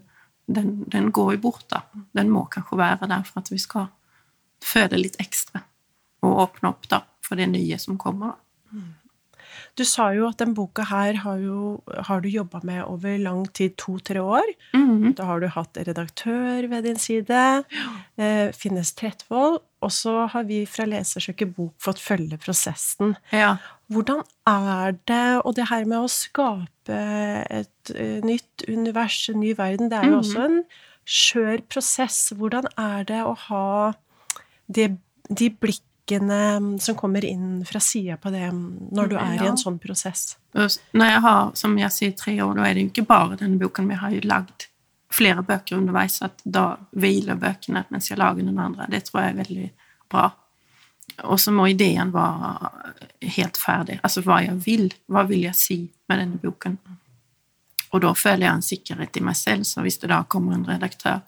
den, 0.45 0.71
den 0.91 1.09
går 1.11 1.35
jo 1.35 1.43
bort, 1.49 1.65
da. 1.73 1.83
Den 2.17 2.31
må 2.31 2.45
kanskje 2.51 2.79
være 2.79 3.09
der 3.09 3.25
for 3.27 3.41
at 3.41 3.51
vi 3.51 3.59
skal 3.61 3.89
føde 4.61 4.99
litt 4.99 5.17
ekstra 5.21 5.63
og 6.21 6.43
åpne 6.45 6.69
opp 6.69 6.85
da, 6.89 7.01
for 7.25 7.39
det 7.39 7.49
nye 7.49 7.79
som 7.81 7.97
kommer. 8.01 8.35
da. 8.35 8.51
Du 9.79 9.83
sa 9.87 10.09
jo 10.15 10.27
at 10.27 10.41
den 10.41 10.53
boka 10.55 10.83
her 10.89 11.15
har, 11.23 11.39
jo, 11.39 11.79
har 12.07 12.21
du 12.23 12.27
jobba 12.29 12.59
med 12.67 12.83
over 12.83 13.17
lang 13.21 13.45
tid, 13.55 13.77
to-tre 13.79 14.19
år. 14.21 14.47
Mhm. 14.75 15.13
Da 15.17 15.27
har 15.29 15.39
du 15.39 15.47
hatt 15.47 15.77
redaktør 15.77 16.67
ved 16.67 16.83
din 16.83 16.99
side, 16.99 17.63
eh, 18.17 18.51
Finnes 18.51 18.93
Trettvoll, 18.93 19.59
og 19.81 19.91
så 19.91 20.27
har 20.29 20.43
vi 20.47 20.61
fra 20.69 20.85
Lesersøker 20.85 21.49
Bok 21.55 21.73
fått 21.81 21.99
følge 21.99 22.37
prosessen. 22.41 23.15
Ja. 23.33 23.55
Hvordan 23.91 24.21
er 24.47 24.93
det, 25.09 25.41
og 25.45 25.55
det 25.57 25.67
her 25.69 25.85
med 25.89 25.97
å 26.05 26.09
skape 26.11 26.99
et 27.49 27.91
eh, 27.95 28.21
nytt 28.23 28.65
univers, 28.69 29.29
en 29.29 29.39
ny 29.41 29.53
verden, 29.57 29.89
det 29.89 29.99
er 29.99 30.09
jo 30.11 30.17
Mhm. 30.17 30.23
også 30.23 30.45
en 30.45 30.63
skjør 31.05 31.61
prosess. 31.67 32.31
Hvordan 32.37 32.65
er 32.77 33.03
det 33.09 33.21
å 33.25 33.35
ha 33.49 33.93
det, 34.71 34.97
de 35.33 35.49
blikkene 35.49 36.79
som 36.81 36.95
kommer 36.95 37.23
inn 37.25 37.63
fra 37.65 37.79
sida 37.79 38.17
på 38.17 38.31
det, 38.31 38.49
når 38.53 39.09
du 39.09 39.15
er 39.17 39.33
i 39.43 39.47
en 39.47 39.57
sånn 39.57 39.79
prosess? 39.79 40.37
Når 40.53 41.07
jeg 41.09 41.21
har, 41.21 41.51
som 41.55 41.77
jeg 41.77 41.89
sier, 41.91 42.11
tre 42.15 42.37
år, 42.43 42.55
da 42.55 42.63
er 42.69 42.73
det 42.75 42.83
jo 42.83 42.89
ikke 42.93 43.07
bare 43.07 43.37
denne 43.37 43.59
boken, 43.59 43.87
vi 43.87 43.95
har 43.95 44.11
lagd 44.27 44.67
flere 45.11 45.43
bøker 45.43 45.77
underveis, 45.77 46.21
at 46.23 46.41
da 46.43 46.75
hviler 46.91 47.39
bøkene 47.39 47.85
mens 47.91 48.09
jeg 48.11 48.19
lager 48.19 48.45
den 48.45 48.59
andre. 48.59 48.87
Det 48.91 49.03
tror 49.07 49.21
jeg 49.21 49.33
er 49.33 49.41
veldig 49.41 49.67
bra. 50.11 50.29
Og 51.27 51.39
så 51.39 51.51
må 51.53 51.67
ideen 51.67 52.13
være 52.13 52.69
helt 53.35 53.59
ferdig. 53.59 53.99
Altså 54.01 54.23
hva 54.25 54.39
jeg 54.45 54.57
vil. 54.65 54.87
Hva 55.11 55.25
vil 55.29 55.45
jeg 55.45 55.57
si 55.59 55.79
med 56.09 56.21
denne 56.21 56.39
boken? 56.41 56.77
Og 57.91 58.03
da 58.05 58.13
føler 58.15 58.47
jeg 58.47 58.55
en 58.55 58.63
sikkerhet 58.65 59.19
i 59.19 59.25
meg 59.25 59.35
selv, 59.35 59.67
så 59.67 59.83
hvis 59.83 59.99
det 59.99 60.11
da 60.13 60.21
kommer 60.23 60.55
en 60.55 60.67
redaktør 60.67 61.19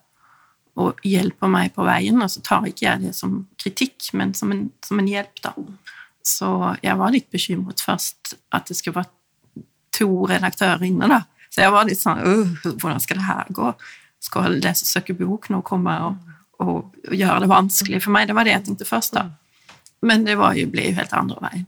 og 0.80 1.02
hjelper 1.06 1.52
meg 1.52 1.74
på 1.76 1.84
veien, 1.86 2.22
og 2.24 2.32
så 2.34 2.42
tar 2.42 2.66
ikke 2.66 2.88
jeg 2.88 3.02
det 3.04 3.12
som 3.18 3.44
kritikk, 3.62 4.08
men 4.18 4.32
som 4.34 4.54
en, 4.56 4.64
som 4.82 4.98
en 4.98 5.10
hjelp, 5.10 5.44
da. 5.44 5.52
Så 6.24 6.50
jeg 6.82 6.96
var 6.98 7.12
litt 7.14 7.28
bekymret 7.30 7.84
først 7.84 8.38
at 8.56 8.72
det 8.72 8.80
skulle 8.80 9.04
være 9.04 9.66
to 9.94 10.08
redaktører 10.32 10.88
inne, 10.88 11.12
da. 11.12 11.20
Så 11.54 11.62
jeg 11.62 11.74
var 11.74 11.86
litt 11.86 12.02
sånn 12.02 12.22
Hvordan 12.64 13.02
skal 13.04 13.20
det 13.20 13.28
her 13.28 13.52
gå? 13.54 13.74
Skal 14.24 14.58
Lesersøker 14.64 15.18
bok 15.20 15.50
nå 15.54 15.62
komme 15.68 15.94
og, 16.08 16.34
og, 16.64 16.96
gjøre 17.12 17.44
det 17.44 17.52
vanskelig 17.52 18.02
for 18.06 18.16
meg? 18.16 18.30
Det 18.30 18.38
var 18.38 18.48
det 18.48 18.56
jeg 18.56 18.66
tenkte 18.70 18.88
først, 18.88 19.18
da. 19.18 19.28
Men 20.04 20.24
det 20.26 20.38
jo, 20.38 20.68
ble 20.72 20.90
jo 20.90 20.98
helt 20.98 21.16
andre 21.16 21.44
veien. 21.44 21.68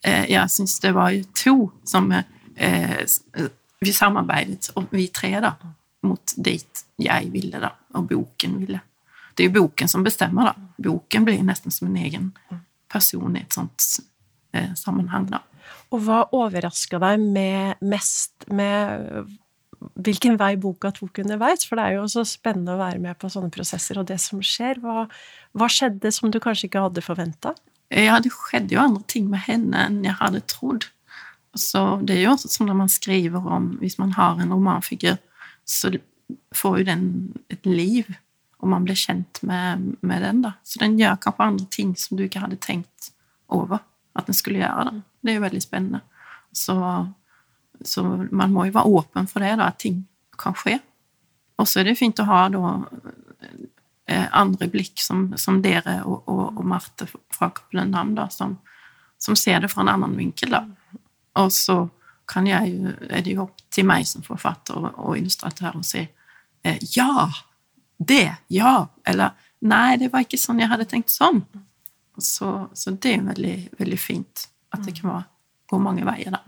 Eh, 0.00 0.24
jeg 0.32 0.52
syns 0.52 0.78
det 0.82 0.92
var 0.96 1.12
jo 1.14 1.24
to 1.36 1.56
som 1.86 2.10
eh, 2.12 3.04
Vi 3.84 3.92
samarbeidet, 3.92 4.70
og 4.74 4.88
vi 4.90 5.06
tre, 5.12 5.34
da, 5.44 5.52
mot 6.08 6.32
dit 6.36 6.84
jeg 6.96 7.28
ville, 7.30 7.60
da, 7.60 7.74
og 7.94 8.08
boken 8.08 8.56
ville. 8.62 8.80
Det 9.36 9.44
er 9.44 9.50
jo 9.50 9.58
boken 9.60 9.90
som 9.92 10.04
bestemmer, 10.04 10.48
da. 10.48 10.70
Boken 10.88 11.26
blir 11.28 11.44
nesten 11.44 11.74
som 11.74 11.90
en 11.90 11.98
egen 12.00 12.30
person 12.88 13.36
i 13.36 13.42
et 13.44 13.52
sånt 13.52 13.84
eh, 14.56 14.72
sammenheng, 14.80 15.28
da. 15.28 15.42
Og 15.94 16.02
hva 16.02 16.24
overraska 16.34 16.98
deg 17.02 17.22
med 17.22 17.82
mest 17.84 18.48
med 18.50 19.28
hvilken 20.02 20.38
vei 20.40 20.54
boka 20.60 20.90
tok 20.94 21.20
underveis? 21.22 21.66
For 21.68 21.78
det 21.78 21.84
er 21.86 21.96
jo 21.98 22.08
så 22.10 22.24
spennende 22.26 22.74
å 22.74 22.80
være 22.80 23.00
med 23.02 23.18
på 23.20 23.30
sånne 23.32 23.52
prosesser 23.54 24.00
og 24.00 24.08
det 24.08 24.18
som 24.22 24.42
skjer. 24.44 24.80
Hva, 24.82 25.06
hva 25.56 25.70
skjedde 25.70 26.12
som 26.14 26.32
du 26.32 26.40
kanskje 26.42 26.70
ikke 26.70 26.84
hadde 26.88 27.04
forventa? 27.04 27.54
Ja, 27.92 28.18
det 28.22 28.32
skjedde 28.34 28.74
jo 28.74 28.82
andre 28.82 29.04
ting 29.06 29.28
med 29.30 29.44
henne 29.46 29.86
enn 29.86 30.02
jeg 30.06 30.18
hadde 30.18 30.42
trodd. 30.50 30.88
Så 31.56 31.82
det 32.04 32.16
er 32.16 32.26
jo 32.26 32.34
også 32.34 32.50
som 32.52 32.68
når 32.68 32.76
man 32.82 32.90
skriver 32.92 33.40
om 33.40 33.70
Hvis 33.80 33.96
man 33.98 34.12
har 34.12 34.40
en 34.42 34.52
romanfigur, 34.52 35.16
så 35.64 35.94
får 36.54 36.78
jo 36.80 36.86
den 36.88 37.04
et 37.52 37.64
liv, 37.66 38.08
og 38.60 38.68
man 38.72 38.84
blir 38.84 38.98
kjent 38.98 39.40
med, 39.46 39.94
med 40.02 40.22
den, 40.22 40.42
da. 40.42 40.56
Så 40.66 40.80
den 40.82 40.98
gjør 40.98 41.20
kanskje 41.22 41.46
andre 41.46 41.66
ting 41.70 41.94
som 41.98 42.18
du 42.18 42.24
ikke 42.26 42.42
hadde 42.42 42.58
tenkt 42.60 43.12
over 43.48 43.80
at 44.16 44.26
den 44.26 44.36
skulle 44.36 44.60
gjøre. 44.60 44.90
da. 44.90 45.02
Det 45.26 45.34
er 45.34 45.40
jo 45.40 45.46
veldig 45.46 45.62
spennende. 45.62 46.02
Så, 46.54 46.76
så 47.84 48.04
man 48.30 48.54
må 48.54 48.68
jo 48.68 48.76
være 48.76 49.00
åpen 49.00 49.26
for 49.30 49.44
det, 49.44 49.56
da, 49.58 49.70
at 49.72 49.80
ting 49.82 50.04
kan 50.38 50.54
skje. 50.56 50.78
Og 51.60 51.68
så 51.68 51.80
er 51.80 51.90
det 51.90 51.98
fint 51.98 52.20
å 52.20 52.28
ha 52.28 52.44
da 52.52 52.62
eh, 54.06 54.26
andre 54.30 54.68
blikk 54.72 55.00
som, 55.02 55.28
som 55.40 55.60
dere 55.64 55.98
og, 56.04 56.28
og, 56.30 56.60
og 56.60 56.64
Marte 56.68 57.08
fra 57.08 57.50
Cappelen 57.50 57.92
Dam, 57.94 58.14
da, 58.16 58.28
som, 58.32 58.58
som 59.18 59.36
ser 59.38 59.64
det 59.64 59.72
fra 59.72 59.84
en 59.84 59.92
annen 59.96 60.16
vinkel, 60.18 60.52
da. 60.52 60.64
Og 61.42 61.52
så 61.52 61.82
kan 62.28 62.46
jeg 62.48 62.72
jo, 62.74 62.92
er 63.08 63.22
det 63.22 63.36
jo 63.36 63.44
opp 63.46 63.60
til 63.72 63.86
meg 63.88 64.06
som 64.08 64.24
forfatter 64.26 64.78
og, 64.80 64.88
og 64.98 65.18
illustratør 65.18 65.78
å 65.78 65.84
si 65.86 66.02
eh, 66.02 66.80
ja, 66.96 67.28
det, 67.96 68.26
ja, 68.52 68.78
eller 69.06 69.36
nei, 69.64 69.96
det 70.00 70.10
var 70.12 70.26
ikke 70.26 70.40
sånn 70.40 70.60
jeg 70.60 70.70
hadde 70.72 70.88
tenkt 70.90 71.14
sånn. 71.14 71.44
Så, 72.16 72.50
så 72.72 72.92
det 72.96 73.12
er 73.12 73.24
veldig, 73.26 73.56
veldig 73.78 73.98
fint 74.00 74.46
at 74.76 74.86
det 74.86 74.96
kan 75.00 75.24
gå 75.70 75.80
mange 75.82 76.06
veier, 76.06 76.36
da. 76.36 76.42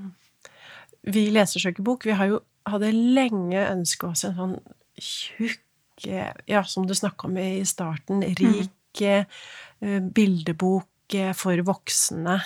Vi 1.08 1.28
i 1.28 1.32
Lesersøkerbok 1.32 2.04
vi 2.08 2.16
har 2.18 2.28
jo 2.30 2.42
hadde 2.68 2.92
lenge 2.92 3.62
ønsket 3.70 4.10
oss 4.10 4.26
en 4.28 4.36
sånn 4.38 4.58
tjukk 4.98 5.64
Ja, 6.46 6.62
som 6.62 6.84
du 6.86 6.94
snakka 6.94 7.26
om 7.26 7.38
i 7.42 7.64
starten, 7.66 8.20
rik 8.38 9.00
mm. 9.02 10.12
bildebok 10.14 11.16
for 11.34 11.62
voksne. 11.66 12.36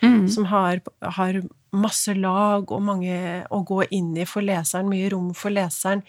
Mm. 0.00 0.24
Som 0.32 0.46
har, 0.48 0.80
har, 1.18 1.42
masse 1.76 2.14
lag 2.16 2.72
og 2.72 2.82
mange 2.84 3.18
å 3.52 3.60
gå 3.68 3.82
inn 3.96 4.10
i 4.16 4.24
for 4.28 4.44
leseren, 4.44 4.88
mye 4.88 5.10
rom 5.12 5.30
for 5.36 5.52
leseren. 5.52 6.02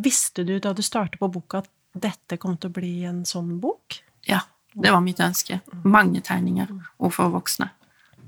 Visste 0.00 0.46
du 0.48 0.56
da 0.64 0.72
du 0.72 0.80
startet 0.84 1.20
på 1.20 1.28
boka 1.32 1.60
at 1.60 1.70
dette 1.92 2.40
kom 2.40 2.56
til 2.56 2.72
å 2.72 2.76
bli 2.80 2.94
en 3.08 3.22
sånn 3.28 3.58
bok? 3.60 4.00
Ja, 4.28 4.40
det 4.72 4.96
var 4.96 5.04
mitt 5.04 5.20
ønske. 5.24 5.60
Mange 5.84 6.24
tegninger, 6.24 6.72
og 6.96 7.12
for 7.16 7.36
voksne. 7.36 7.68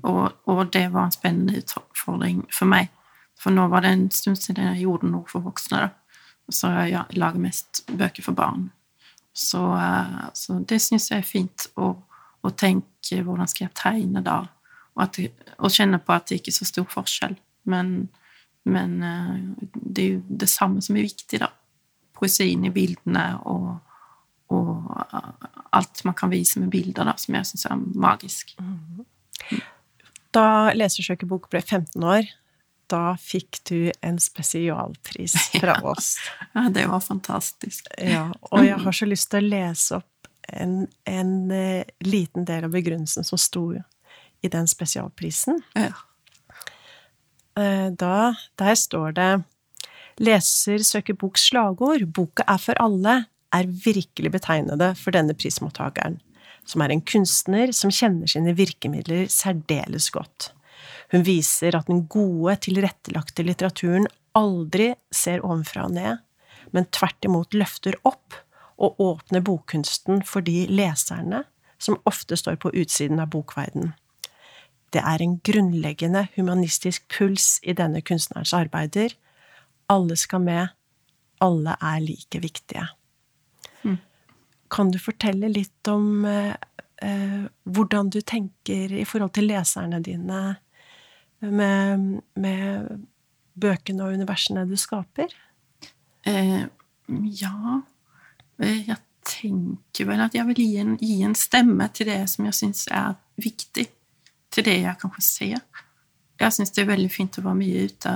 Og, 0.07 0.31
og, 0.47 0.61
det 0.73 0.87
var 0.93 1.07
en 1.07 1.15
spennende 1.15 1.59
utfordring 1.61 2.45
for 2.53 2.69
meg. 2.69 2.91
For 3.37 3.53
nå 3.53 3.67
var 3.71 3.83
det 3.83 3.93
en 3.93 4.09
stund 4.13 4.39
siden 4.39 4.71
jeg 4.71 4.85
gjorde 4.85 5.09
noe 5.11 5.27
for 5.29 5.45
voksne. 5.45 5.85
da. 5.85 5.89
Så 6.49 6.71
jeg 6.71 7.19
lager 7.19 7.43
mest 7.43 7.83
bøker 7.91 8.23
for 8.23 8.37
barn. 8.37 8.69
Så, 9.37 9.61
eh, 9.77 10.29
så 10.33 10.59
det 10.69 10.79
syns 10.81 11.11
jeg 11.11 11.21
er 11.21 11.27
fint 11.27 11.67
å, 11.77 11.91
å, 12.41 12.51
tenke 12.57 13.19
hvordan 13.21 13.49
skal 13.49 13.67
jeg 13.67 13.75
tegne 13.77 14.23
da? 14.25 14.39
Og, 14.95 15.03
at, 15.03 15.19
og, 15.59 15.69
kjenne 15.69 15.99
på 16.01 16.15
at 16.15 16.29
det 16.29 16.39
ikke 16.39 16.53
er 16.55 16.57
så 16.57 16.69
stor 16.71 16.87
forskjell. 16.89 17.35
Men, 17.69 17.91
men 18.65 18.95
eh, 19.03 19.35
det 19.75 20.05
er 20.05 20.15
jo 20.15 20.39
det 20.41 20.49
samme 20.49 20.81
som 20.81 20.97
er 20.97 21.09
viktig, 21.09 21.43
da. 21.43 21.51
Poesien 22.17 22.63
i 22.65 22.73
bildene 22.73 23.27
og, 23.45 23.75
og 24.49 24.87
alt 25.77 26.01
man 26.07 26.15
kan 26.17 26.31
vise 26.33 26.57
med 26.63 26.71
bilder, 26.73 27.05
da, 27.05 27.13
som 27.21 27.37
jeg 27.37 27.51
syns 27.51 27.67
er 27.69 27.83
magisk. 27.93 28.55
Mm. 28.57 28.76
Da 30.35 30.73
Lesersøkerbok 30.75 31.49
ble 31.51 31.61
15 31.61 32.03
år, 32.03 32.27
da 32.91 33.15
fikk 33.19 33.59
du 33.67 33.91
en 34.05 34.19
spesialpris 34.21 35.35
fra 35.61 35.77
oss. 35.87 36.15
Ja, 36.53 36.67
det 36.73 36.87
var 36.91 37.03
fantastisk. 37.03 37.89
Ja, 37.99 38.29
og 38.51 38.65
jeg 38.65 38.79
har 38.83 38.95
så 38.95 39.07
lyst 39.09 39.31
til 39.31 39.43
å 39.43 39.51
lese 39.55 39.99
opp 39.99 40.31
en, 40.47 40.85
en 41.03 41.51
uh, 41.51 41.83
liten 42.07 42.47
del 42.47 42.67
av 42.67 42.75
begrunnelsen 42.75 43.27
som 43.27 43.39
sto 43.41 43.69
i 43.75 44.51
den 44.51 44.69
spesialprisen. 44.71 45.59
Ja. 45.75 45.91
Uh, 47.57 47.89
da, 47.97 48.35
der 48.59 48.79
står 48.79 49.17
det 49.17 49.31
Leser 50.17 50.81
søker 50.81 51.13
boks 51.13 51.43
slagord 51.51 52.01
'Boka 52.09 52.45
er 52.49 52.61
for 52.61 52.79
alle' 52.81 53.27
er 53.53 53.67
virkelig 53.69 54.31
betegnende 54.33 54.89
for 54.97 55.15
denne 55.15 55.35
prismottakeren 55.37 56.17
som 56.67 56.83
er 56.83 56.93
en 56.93 57.03
kunstner 57.07 57.71
som 57.75 57.93
kjenner 57.93 58.29
sine 58.29 58.53
virkemidler 58.57 59.27
særdeles 59.31 60.09
godt. 60.13 60.51
Hun 61.13 61.23
viser 61.23 61.77
at 61.77 61.87
den 61.87 62.05
gode, 62.11 62.57
tilrettelagte 62.67 63.45
litteraturen 63.47 64.07
aldri 64.37 64.91
ser 65.13 65.43
ovenfra 65.45 65.87
og 65.87 65.95
ned, 65.95 66.23
men 66.75 66.89
tvert 66.91 67.25
imot 67.25 67.55
løfter 67.55 67.95
opp 68.07 68.35
og 68.77 68.99
åpner 69.01 69.41
bokkunsten 69.41 70.21
for 70.27 70.45
de 70.45 70.65
leserne 70.69 71.45
som 71.81 71.99
ofte 72.09 72.37
står 72.37 72.59
på 72.61 72.73
utsiden 72.75 73.21
av 73.23 73.31
bokverden. 73.33 73.93
Det 74.93 75.01
er 75.03 75.21
en 75.21 75.37
grunnleggende 75.43 76.27
humanistisk 76.35 77.07
puls 77.11 77.57
i 77.63 77.75
denne 77.75 78.01
kunstnerens 78.05 78.53
arbeider. 78.55 79.15
Alle 79.91 80.15
skal 80.19 80.43
med, 80.43 80.75
alle 81.43 81.75
er 81.81 81.99
like 82.03 82.41
viktige. 82.43 82.87
Kan 84.69 84.91
du 84.91 84.99
fortelle 84.99 85.49
litt 85.51 85.87
om 85.91 86.25
eh, 86.27 86.55
eh, 87.03 87.43
hvordan 87.63 88.09
du 88.13 88.21
tenker 88.21 88.93
i 88.93 89.05
forhold 89.07 89.33
til 89.37 89.49
leserne 89.51 90.01
dine 90.03 90.41
med, 91.39 92.07
med 92.35 93.03
bøkene 93.57 94.05
og 94.05 94.17
universene 94.17 94.65
du 94.69 94.75
skaper? 94.79 95.33
Eh, 96.27 96.63
ja 97.41 97.81
eh, 98.59 98.79
Jeg 98.87 98.97
tenker 99.27 100.07
vel 100.09 100.23
at 100.23 100.35
jeg 100.35 100.47
vil 100.51 100.63
gi 100.63 100.77
en, 100.81 100.95
gi 101.01 101.21
en 101.25 101.35
stemme 101.35 101.89
til 101.95 102.09
det 102.11 102.21
som 102.31 102.47
jeg 102.47 102.55
syns 102.55 102.87
er 102.91 103.17
viktig. 103.43 103.87
Til 104.53 104.65
det 104.65 104.77
jeg 104.79 104.99
kanskje 105.01 105.23
ser. 105.25 105.83
Jeg 106.39 106.55
syns 106.55 106.71
det 106.73 106.83
er 106.83 106.93
veldig 106.93 107.11
fint 107.11 107.39
å 107.39 107.43
være 107.43 107.59
mye 107.59 107.83
ute 107.89 108.13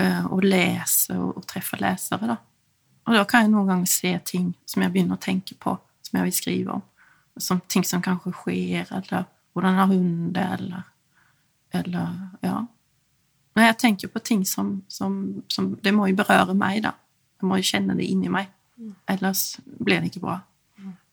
uh, 0.00 0.24
og 0.34 0.42
lese 0.42 1.14
og, 1.14 1.36
og 1.38 1.46
treffe 1.46 1.78
lesere, 1.78 2.26
da. 2.32 2.36
Og 3.06 3.14
da 3.14 3.22
kan 3.28 3.44
jeg 3.44 3.52
noen 3.52 3.70
ganger 3.70 3.90
se 3.90 4.12
ting 4.26 4.50
som 4.66 4.82
jeg 4.82 4.92
begynner 4.94 5.18
å 5.18 5.22
tenke 5.22 5.54
på, 5.62 5.76
som 6.02 6.18
jeg 6.18 6.26
vil 6.26 6.34
skrive 6.34 6.78
om. 6.78 6.84
Som 7.38 7.60
ting 7.68 7.84
som 7.86 8.02
kanskje 8.02 8.32
skjer, 8.34 8.90
eller 8.96 9.26
hvordan 9.54 9.78
har 9.78 9.86
hun 9.92 10.32
det, 10.32 10.48
eller 10.58 10.82
Eller 11.74 12.30
Ja. 12.42 12.66
Når 13.56 13.62
jeg 13.62 13.76
tenker 13.78 14.08
på 14.08 14.18
ting 14.18 14.44
som, 14.44 14.82
som, 14.88 15.42
som 15.48 15.74
Det 15.84 15.94
må 15.94 16.06
jo 16.06 16.16
berøre 16.16 16.54
meg, 16.54 16.82
da. 16.82 16.92
Jeg 17.40 17.48
må 17.48 17.56
jo 17.56 17.62
kjenne 17.62 17.96
det 17.96 18.04
inni 18.04 18.28
meg. 18.28 18.48
Ellers 19.08 19.58
blir 19.84 20.00
det 20.00 20.10
ikke 20.10 20.20
bra. 20.20 20.40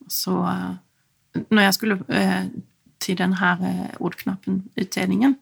Så 0.08 0.36
eh, 0.48 1.44
når 1.50 1.62
jeg 1.62 1.74
skulle 1.74 2.00
eh, 2.10 2.46
til 3.00 3.18
denne 3.18 3.52
eh, 3.70 3.96
ordknappen-utdelingen, 4.00 5.38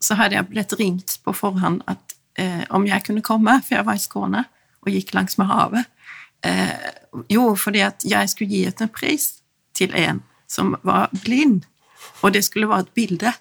så 0.00 0.14
hadde 0.18 0.34
jeg 0.34 0.48
blitt 0.50 0.74
ringt 0.80 1.18
på 1.24 1.32
forhånd 1.32 1.82
at 1.86 1.98
om 2.72 2.86
jeg 2.88 3.04
kunne 3.04 3.20
komme, 3.20 3.58
for 3.60 3.74
jeg 3.74 3.84
var 3.84 3.98
i 3.98 4.00
Skåne 4.00 4.40
og 4.82 4.92
gikk 4.92 5.14
langs 5.14 5.38
med 5.38 5.50
havet. 5.50 5.88
Eh, 6.46 6.90
jo, 7.30 7.54
fordi 7.54 7.84
at 7.86 8.04
jeg 8.04 8.30
skulle 8.30 8.50
gi 8.50 8.64
et 8.66 8.80
en 8.82 8.90
pris 8.92 9.28
til 9.74 9.94
en 9.94 10.22
som 10.50 10.76
var 10.82 11.08
blind, 11.24 11.62
og 12.22 12.34
det 12.34 12.44
skulle 12.44 12.68
være 12.68 12.88
et 12.88 12.94
bilde. 12.94 13.32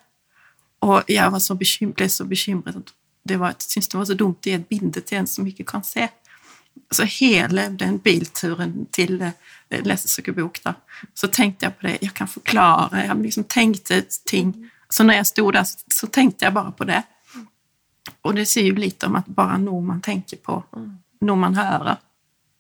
Og 0.81 1.09
jeg 1.09 1.41
så 1.41 1.55
ble 1.57 2.09
så 2.09 2.25
bekymret 2.25 2.93
det 3.23 3.37
var, 3.37 3.55
syntes 3.57 3.87
det 3.87 3.97
var 3.97 4.05
så 4.05 4.17
dumt 4.17 4.45
å 4.45 4.49
gi 4.49 4.57
et 4.57 4.69
bilde 4.69 5.01
til 5.05 5.21
en 5.21 5.29
som 5.29 5.47
ikke 5.47 5.65
kan 5.67 5.83
se. 5.85 6.07
Så 6.91 7.05
hele 7.19 7.67
den 7.77 7.99
bilturen 8.01 8.87
til 8.95 9.21
eh, 9.21 9.81
lesesøkerbok, 9.85 10.61
da, 10.65 10.75
så 11.13 11.29
tenkte 11.29 11.67
jeg 11.67 11.77
på 11.77 11.87
det. 11.87 11.97
Jeg 12.01 12.15
kan 12.17 12.31
forklare. 12.31 13.05
Jeg 13.05 13.17
liksom 13.21 13.47
tenkte 13.51 14.01
ting. 14.27 14.55
Så 14.89 15.05
når 15.05 15.21
jeg 15.21 15.29
sto 15.29 15.45
der, 15.53 15.67
så 15.93 16.09
tenkte 16.09 16.47
jeg 16.47 16.55
bare 16.55 16.73
på 16.75 16.87
det. 16.89 17.03
Og 18.25 18.35
det 18.35 18.47
sier 18.49 18.71
jo 18.71 18.81
litt 18.81 19.03
om 19.05 19.19
at 19.19 19.29
bare 19.29 19.59
noe 19.61 19.83
man 19.85 20.01
tenker 20.03 20.41
på 20.41 20.57
noe 21.25 21.39
man 21.39 21.57
hører, 21.57 21.99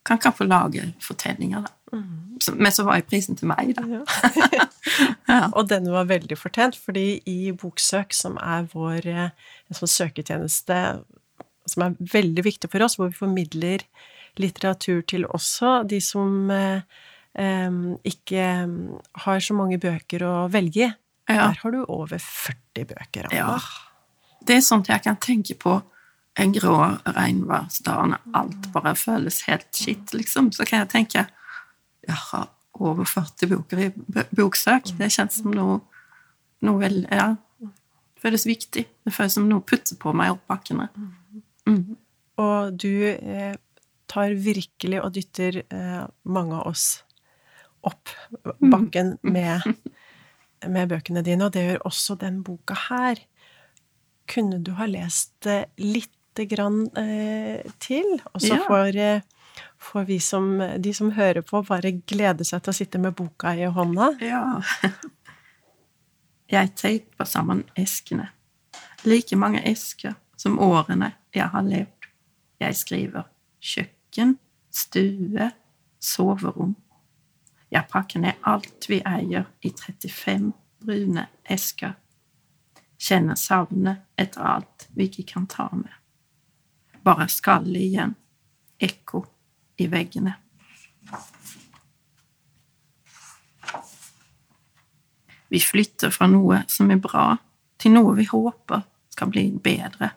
kan 0.05 0.19
kanskje 0.21 0.47
lage 0.49 0.87
fortellinger. 1.01 1.67
Da. 1.67 1.97
Mm. 1.97 2.37
Men 2.57 2.73
så 2.73 2.85
var 2.87 2.97
jo 2.97 3.07
prisen 3.09 3.37
til 3.37 3.51
meg, 3.51 3.75
da. 3.77 3.85
Ja. 3.85 4.03
ja. 5.29 5.41
Og 5.51 5.67
den 5.69 5.89
var 5.93 6.09
veldig 6.09 6.37
fortjent, 6.39 6.77
fordi 6.77 7.21
i 7.29 7.51
Boksøk, 7.53 8.15
som 8.17 8.39
er 8.41 8.65
vår 8.73 9.07
sånn 9.77 9.95
søketjeneste 9.95 10.79
som 11.69 11.85
er 11.85 11.97
veldig 12.13 12.45
viktig 12.45 12.71
for 12.71 12.83
oss, 12.85 12.97
hvor 12.99 13.11
vi 13.11 13.19
formidler 13.19 13.85
litteratur 14.41 15.03
til 15.09 15.27
også 15.29 15.81
de 15.89 15.99
som 16.03 16.51
eh, 16.53 16.81
ikke 18.07 18.47
har 19.25 19.43
så 19.43 19.57
mange 19.57 19.79
bøker 19.81 20.25
å 20.25 20.35
velge 20.51 20.87
i. 20.87 20.91
Ja. 21.31 21.47
Der 21.47 21.61
har 21.61 21.71
du 21.71 21.83
over 21.85 22.19
40 22.19 22.87
bøker. 22.89 23.29
Anna. 23.29 23.37
Ja. 23.37 24.39
Det 24.41 24.57
er 24.57 24.65
sånt 24.65 24.89
jeg 24.89 25.03
kan 25.05 25.19
tenke 25.21 25.55
på 25.59 25.77
en 26.39 26.53
grå 26.55 26.75
regnværsdag 27.05 28.11
når 28.13 28.35
alt 28.39 28.67
bare 28.73 28.95
føles 28.95 29.41
helt 29.49 29.69
skitt, 29.75 30.13
liksom, 30.15 30.51
så 30.55 30.65
kan 30.67 30.83
jeg 30.83 30.91
tenke 30.93 31.25
jeg 32.07 32.17
har 32.31 32.49
over 32.81 33.05
40 33.05 33.49
boker 33.51 33.81
i 33.83 33.89
boksøk. 34.35 34.93
Det 34.97 35.11
kjennes 35.13 35.37
som 35.41 35.53
noe, 35.53 35.79
noe 36.65 36.81
vel, 36.81 37.03
Ja. 37.11 37.35
Det 37.61 38.29
føles 38.29 38.45
viktig. 38.45 38.83
Det 38.85 39.13
føles 39.13 39.33
som 39.33 39.47
noe 39.49 39.65
putter 39.65 39.97
på 39.97 40.11
meg 40.13 40.35
opp 40.35 40.43
bakkene. 40.49 40.87
Mm. 41.65 41.95
Og 42.41 42.75
du 42.77 42.93
eh, 43.09 43.55
tar 44.05 44.35
virkelig 44.37 44.99
og 45.01 45.13
dytter 45.15 45.63
eh, 45.63 46.03
mange 46.23 46.59
av 46.59 46.69
oss 46.69 47.01
opp 47.81 48.13
bakken 48.61 49.15
mm. 49.23 49.31
med, 49.33 49.65
med 50.69 50.93
bøkene 50.93 51.25
dine, 51.25 51.47
og 51.47 51.55
det 51.55 51.65
gjør 51.65 51.87
også 51.89 52.17
den 52.21 52.43
boka 52.45 52.77
her. 52.89 53.23
Kunne 54.29 54.61
du 54.61 54.75
ha 54.77 54.85
lest 54.89 55.49
litt 55.81 56.13
grann 56.37 56.85
eh, 56.97 57.61
til. 57.79 58.17
Og 58.33 58.41
så 58.41 58.55
ja. 58.55 58.59
får, 58.67 58.97
eh, 58.97 59.63
får, 59.79 60.05
vi 60.09 60.19
som, 60.19 60.51
de 60.77 60.93
som 60.93 61.11
hører 61.11 61.41
på, 61.41 61.63
bare 61.67 61.93
glede 62.07 62.47
seg 62.47 62.63
til 62.63 62.73
å 62.73 62.77
sitte 62.77 63.01
med 63.01 63.15
boka 63.17 63.55
i 63.55 63.69
hånda. 63.69 64.13
Ja. 64.23 64.43
Jeg 66.51 66.73
teiper 66.75 67.25
sammen 67.25 67.63
eskene. 67.79 68.27
Like 69.07 69.37
mange 69.39 69.61
esker 69.65 70.17
som 70.35 70.59
årene 70.59 71.13
jeg 71.31 71.47
har 71.53 71.63
levd. 71.63 72.07
Jeg 72.59 72.75
skriver 72.75 73.29
kjøkken, 73.63 74.35
stue, 74.67 75.47
soverom. 76.01 76.75
Jeg 77.71 77.87
pakker 77.87 78.19
ned 78.19 78.43
alt 78.43 78.89
vi 78.91 78.99
eier 79.07 79.47
i 79.63 79.71
35 79.71 80.51
brune 80.83 81.25
esker. 81.45 81.95
Kjenner 83.01 83.39
savnet 83.39 84.03
etter 84.19 84.43
alt 84.45 84.89
vi 84.93 85.07
ikke 85.07 85.29
kan 85.33 85.47
ta 85.49 85.69
med. 85.71 86.00
Bare 87.03 87.27
skallet 87.29 87.81
igjen, 87.81 88.15
ekko 88.77 89.23
i 89.81 89.87
veggene. 89.89 90.35
Vi 95.51 95.59
flytter 95.59 96.13
fra 96.13 96.29
noe 96.31 96.61
som 96.71 96.91
er 96.93 97.01
bra, 97.01 97.25
til 97.81 97.95
noe 97.97 98.13
vi 98.15 98.27
håper 98.29 98.85
skal 99.11 99.31
bli 99.33 99.49
bedre. 99.63 100.13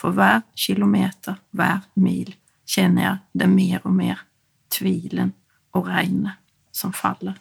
For 0.00 0.16
hver 0.16 0.42
kilometer, 0.58 1.38
hver 1.56 1.84
mil, 2.02 2.32
kjenner 2.66 3.02
jeg 3.02 3.42
det 3.42 3.48
mer 3.52 3.84
og 3.84 3.94
mer, 3.94 4.24
tvilen 4.72 5.32
og 5.76 5.86
regnet 5.86 6.40
som 6.74 6.92
faller. 6.96 7.38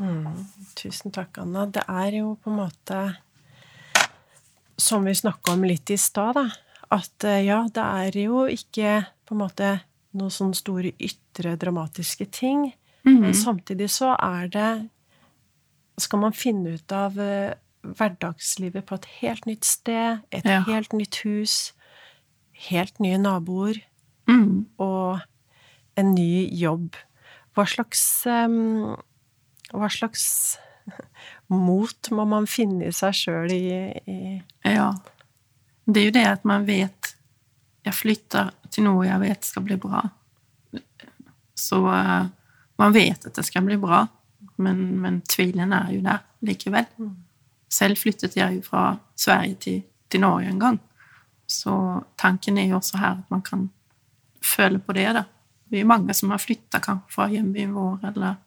Mm, 0.00 0.46
tusen 0.74 1.12
takk, 1.14 1.38
Anna. 1.42 1.66
Det 1.66 1.84
er 1.86 2.18
jo 2.22 2.34
på 2.40 2.50
en 2.50 2.58
måte 2.58 2.98
Som 4.78 5.04
vi 5.06 5.14
snakka 5.14 5.52
om 5.52 5.64
litt 5.64 5.90
i 5.90 5.96
stad. 6.00 6.38
At 6.90 7.24
eh, 7.24 7.44
ja, 7.46 7.62
det 7.72 7.82
er 7.84 8.16
jo 8.24 8.44
ikke 8.50 9.04
på 9.26 9.34
en 9.36 9.40
måte 9.44 9.68
noen 10.14 10.30
sånne 10.30 10.54
store 10.58 10.92
ytre 11.02 11.56
dramatiske 11.58 12.26
ting. 12.30 12.72
Mm. 13.06 13.20
Men 13.20 13.34
samtidig 13.36 13.90
så 13.92 14.14
er 14.18 14.48
det 14.48 14.88
Skal 16.00 16.18
man 16.18 16.32
finne 16.34 16.72
ut 16.74 16.90
av 16.92 17.18
eh, 17.22 17.54
hverdagslivet 17.84 18.82
på 18.88 18.96
et 18.98 19.04
helt 19.20 19.44
nytt 19.46 19.64
sted, 19.64 20.22
et 20.32 20.44
Ja. 20.44 20.62
helt 20.66 20.92
nytt 20.92 21.20
hus, 21.24 21.72
helt 22.70 22.98
nye 22.98 23.18
naboer 23.18 23.82
Mm. 24.26 24.64
og 24.80 25.20
en 25.96 26.14
ny 26.14 26.48
jobb. 26.50 26.96
Hva 27.54 27.66
slags 27.68 28.26
em, 28.26 28.96
Hva 29.72 29.88
slags 29.90 30.56
mot 31.46 32.10
må 32.10 32.24
man 32.28 32.46
finne 32.50 32.88
i 32.88 32.94
seg 32.94 33.16
sjøl 33.16 33.52
i, 33.54 33.64
i 34.10 34.18
Ja. 34.68 34.92
Det 35.84 36.00
er 36.00 36.06
jo 36.08 36.14
det 36.16 36.24
at 36.24 36.46
man 36.48 36.62
vet 36.64 37.10
Jeg 37.84 37.92
flytter 37.92 38.54
til 38.72 38.86
noe 38.86 39.04
jeg 39.04 39.20
vet 39.20 39.44
skal 39.44 39.64
bli 39.66 39.76
bra. 39.76 40.00
Så 41.54 41.82
uh, 41.84 42.24
man 42.80 42.94
vet 42.94 43.26
at 43.28 43.36
det 43.36 43.44
skal 43.44 43.66
bli 43.66 43.76
bra, 43.78 44.00
men, 44.56 44.80
men 45.02 45.20
tvilen 45.28 45.72
er 45.76 45.92
jo 45.92 46.00
der 46.04 46.24
likevel. 46.48 46.88
Selv 47.70 48.00
flyttet 48.00 48.38
jeg 48.38 48.56
jo 48.56 48.64
fra 48.64 48.86
Sverige 49.14 49.60
til, 49.60 49.82
til 50.08 50.24
Norge 50.24 50.48
en 50.48 50.62
gang. 50.62 50.80
Så 51.46 51.74
tanken 52.16 52.58
er 52.58 52.70
jo 52.72 52.80
også 52.80 52.98
her 52.98 53.20
at 53.20 53.30
man 53.30 53.44
kan 53.44 53.68
føle 54.44 54.78
på 54.78 54.96
det. 54.96 55.06
da. 55.14 55.24
Vi 55.70 55.80
er 55.80 55.88
mange 55.88 56.14
som 56.14 56.30
har 56.30 56.42
flytta 56.42 56.80
fra 57.10 57.28
hjembyen 57.28 57.74
vår, 57.74 57.98
eller, 58.10 58.40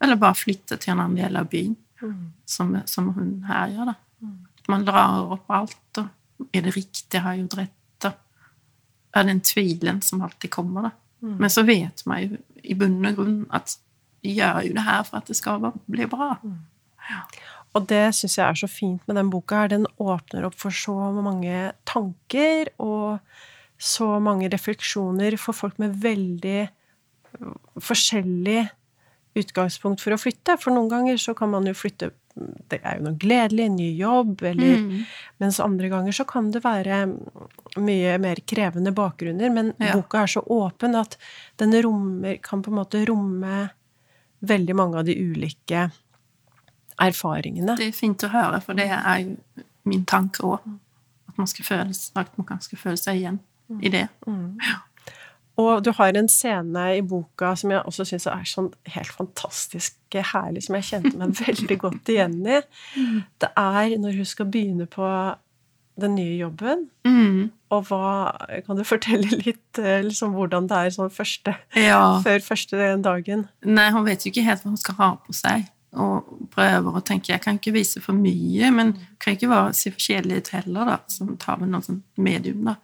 eller 0.00 0.20
bare 0.20 0.38
flytte 0.38 0.78
til 0.80 0.94
en 0.94 1.02
annen 1.04 1.18
del 1.20 1.36
av 1.36 1.48
byen, 1.50 1.76
som, 2.48 2.72
som 2.88 3.10
hun 3.16 3.44
her 3.48 3.74
gjør. 3.74 3.92
da. 3.92 4.30
Man 4.70 4.86
drar 4.86 5.34
opp 5.36 5.52
alt, 5.52 6.00
og 6.00 6.48
er 6.56 6.64
det 6.64 6.74
riktig, 6.76 7.20
har 7.20 7.34
jeg 7.34 7.44
gjort 7.44 7.58
rett? 7.60 7.76
det 8.00 8.12
Er 9.18 9.26
den 9.26 9.40
tvilen 9.44 10.00
som 10.02 10.22
alltid 10.22 10.50
kommer, 10.50 10.88
da. 10.88 10.90
Men 11.20 11.52
så 11.52 11.62
vet 11.68 12.00
man 12.08 12.22
jo 12.22 12.38
i 12.64 12.74
bunn 12.78 13.04
og 13.04 13.18
grunn 13.18 13.40
at 13.52 13.74
de 14.24 14.32
gjør 14.38 14.62
jo 14.68 14.74
det 14.76 14.84
her 14.86 15.02
for 15.04 15.20
at 15.20 15.28
det 15.28 15.36
skal 15.36 15.66
bli 15.90 16.06
bra. 16.08 16.30
Og 17.76 17.86
det 17.90 18.14
syns 18.16 18.38
jeg 18.38 18.46
er 18.46 18.58
så 18.58 18.68
fint 18.70 19.06
med 19.08 19.16
den 19.16 19.30
boka. 19.30 19.62
her. 19.62 19.68
Den 19.68 19.86
åpner 19.98 20.46
opp 20.48 20.56
for 20.58 20.70
så 20.74 20.94
mange 21.12 21.72
tanker 21.84 22.72
og 22.78 23.20
så 23.80 24.18
mange 24.20 24.48
refleksjoner 24.52 25.36
for 25.40 25.56
folk 25.56 25.78
med 25.80 25.96
veldig 26.02 26.68
forskjellig 27.80 28.68
utgangspunkt 29.38 30.00
for 30.02 30.12
å 30.12 30.18
flytte. 30.20 30.56
For 30.60 30.74
noen 30.74 30.88
ganger 30.90 31.16
så 31.20 31.34
kan 31.38 31.50
man 31.50 31.66
jo 31.66 31.72
flytte 31.76 32.10
Det 32.70 32.78
er 32.86 32.96
jo 32.96 33.02
noe 33.08 33.18
gledelig, 33.18 33.64
en 33.66 33.74
ny 33.76 33.88
jobb, 33.98 34.42
eller 34.46 34.76
Mm. 34.78 35.00
Mens 35.40 35.58
andre 35.60 35.88
ganger 35.90 36.12
så 36.12 36.24
kan 36.24 36.50
det 36.52 36.62
være 36.62 37.00
mye 37.76 38.18
mer 38.22 38.36
krevende 38.46 38.92
bakgrunner. 38.94 39.50
Men 39.52 39.74
Ja. 39.80 39.92
boka 39.96 40.22
er 40.22 40.26
så 40.26 40.40
åpen 40.46 40.94
at 40.94 41.16
den 41.58 41.72
rommer, 41.82 42.38
kan 42.40 42.62
på 42.62 42.68
en 42.70 42.78
måte 42.78 43.04
romme 43.06 43.70
veldig 44.42 44.74
mange 44.76 44.96
av 44.98 45.04
de 45.04 45.14
ulike 45.16 45.90
erfaringene. 46.98 47.76
Det 47.76 47.88
er 47.88 47.92
fint 47.92 48.22
å 48.22 48.30
høre, 48.30 48.60
for 48.62 48.74
det 48.74 48.88
er 48.88 49.18
jo 49.24 49.36
min 49.84 50.04
tanke 50.04 50.40
òg. 50.46 50.60
At 51.28 51.36
man 51.38 51.46
skal 51.46 51.64
føle, 51.64 52.10
at 52.16 52.38
man 52.38 52.60
skal 52.60 52.78
føle 52.78 52.96
seg 53.00 53.16
igjen 53.20 53.40
i 53.82 53.88
det. 53.88 54.08
Og 55.60 55.82
du 55.84 55.90
har 55.98 56.16
en 56.16 56.28
scene 56.30 56.86
i 56.96 57.02
boka 57.04 57.52
som 57.58 57.72
jeg 57.74 57.82
også 57.84 58.06
syns 58.08 58.26
er 58.30 58.46
sånn 58.48 58.70
helt 58.94 59.12
fantastisk 59.12 59.96
herlig, 60.32 60.62
som 60.66 60.78
jeg 60.78 60.88
kjente 60.88 61.14
meg 61.20 61.36
veldig 61.44 61.78
godt 61.84 62.10
igjen 62.14 62.38
i. 62.48 62.60
Det 63.42 63.50
er 63.60 63.96
når 64.00 64.16
hun 64.22 64.28
skal 64.32 64.48
begynne 64.50 64.86
på 64.90 65.06
den 66.00 66.14
nye 66.16 66.36
jobben. 66.38 66.86
Mm. 67.04 67.50
Og 67.74 67.84
hva 67.90 68.30
Kan 68.66 68.78
du 68.78 68.84
fortelle 68.88 69.28
litt 69.44 69.78
eh, 69.82 70.00
liksom, 70.06 70.32
hvordan 70.38 70.68
det 70.70 70.78
er 70.78 70.94
sånn 70.94 71.12
første, 71.12 71.54
Ja. 71.76 72.00
før 72.24 72.40
første 72.46 72.94
dagen? 73.04 73.44
Nei, 73.66 73.90
hun 73.92 74.06
vet 74.08 74.24
jo 74.24 74.32
ikke 74.32 74.46
helt 74.46 74.64
hva 74.64 74.72
hun 74.72 74.80
skal 74.80 74.98
ha 75.02 75.10
på 75.26 75.36
seg. 75.36 75.68
Og 76.00 76.46
prøver 76.54 76.96
å 76.96 77.02
tenke 77.02 77.32
Jeg 77.32 77.42
kan 77.42 77.58
ikke 77.58 77.74
vise 77.74 78.00
for 78.02 78.14
mye, 78.14 78.70
men 78.72 78.94
kan 79.18 79.34
ikke 79.34 79.50
være, 79.50 79.74
se 79.74 79.90
for 79.90 79.98
kjedelig 80.06 80.40
ut 80.40 80.50
heller, 80.54 80.92
da. 80.94 80.98
Så 81.10 81.26
hun 81.26 81.36
tar 81.42 81.58
vel 81.60 81.68
noe 81.72 81.82
sånt 81.84 82.04
medium, 82.16 82.64
da. 82.70 82.76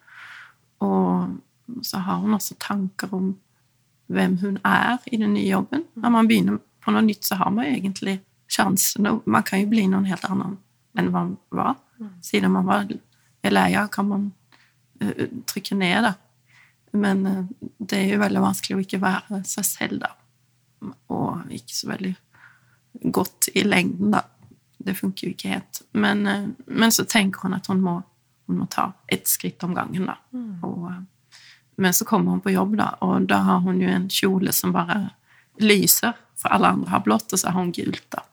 Og 0.85 1.37
så 1.81 2.01
har 2.05 2.21
hun 2.23 2.33
også 2.37 2.55
tanker 2.59 3.13
om 3.13 3.33
hvem 4.07 4.37
hun 4.41 4.59
er 4.65 5.03
i 5.11 5.17
den 5.19 5.33
nye 5.33 5.49
jobben. 5.49 5.83
Når 5.95 6.13
man 6.13 6.27
begynner 6.29 6.61
på 6.83 6.93
noe 6.95 7.03
nytt, 7.03 7.25
så 7.27 7.35
har 7.41 7.51
man 7.51 7.67
egentlig 7.67 8.21
sjansen. 8.47 9.09
Man 9.25 9.43
kan 9.43 9.61
jo 9.61 9.71
bli 9.71 9.87
noen 9.91 10.07
helt 10.07 10.25
annen 10.29 10.57
enn 10.97 11.11
man 11.11 11.35
var. 11.53 11.75
Siden 12.21 12.53
man 12.53 12.65
var 12.65 12.87
lei 13.47 13.75
av, 13.79 13.87
kan 13.87 14.07
man 14.07 14.31
uh, 15.03 15.27
trykke 15.47 15.75
ned, 15.77 16.03
da. 16.03 16.13
Men 16.97 17.25
uh, 17.27 17.43
det 17.79 17.99
er 18.01 18.13
jo 18.13 18.21
veldig 18.21 18.43
vanskelig 18.43 18.77
å 18.77 18.83
ikke 18.83 19.01
være 19.03 19.41
seg 19.47 19.67
selv, 19.67 20.01
da. 20.03 20.11
Og 21.13 21.53
ikke 21.53 21.75
så 21.75 21.91
veldig 21.91 22.13
godt 23.13 23.51
i 23.55 23.63
lengden, 23.67 24.11
da. 24.15 24.25
Det 24.77 24.95
funker 24.97 25.27
jo 25.27 25.35
ikke 25.35 25.53
helt. 25.55 25.81
Men, 25.95 26.25
uh, 26.27 26.49
men 26.67 26.93
så 26.93 27.07
tenker 27.07 27.45
hun 27.45 27.57
at 27.57 27.69
hun 27.71 27.83
må, 27.83 27.99
hun 28.47 28.61
må 28.63 28.67
ta 28.71 28.89
ett 29.07 29.29
skritt 29.31 29.63
om 29.67 29.75
gangen, 29.77 30.09
da. 30.09 30.17
Og, 30.67 30.89
eh, 30.91 30.99
men 31.77 31.93
så 31.93 32.05
kommer 32.05 32.31
hun 32.31 32.41
på 32.41 32.51
jobb, 32.53 32.75
da, 32.77 32.91
og 33.01 33.27
da 33.29 33.37
har 33.45 33.59
hun 33.65 33.81
jo 33.81 33.87
en 33.89 34.07
kjole 34.09 34.51
som 34.53 34.71
bare 34.73 35.11
lyser, 35.61 36.13
for 36.37 36.49
alle 36.53 36.67
andre 36.75 36.89
har 36.89 37.01
blått, 37.05 37.31
og 37.33 37.39
så 37.39 37.49
har 37.51 37.59
hun 37.61 37.71
gult, 37.73 38.03
da. 38.13 38.23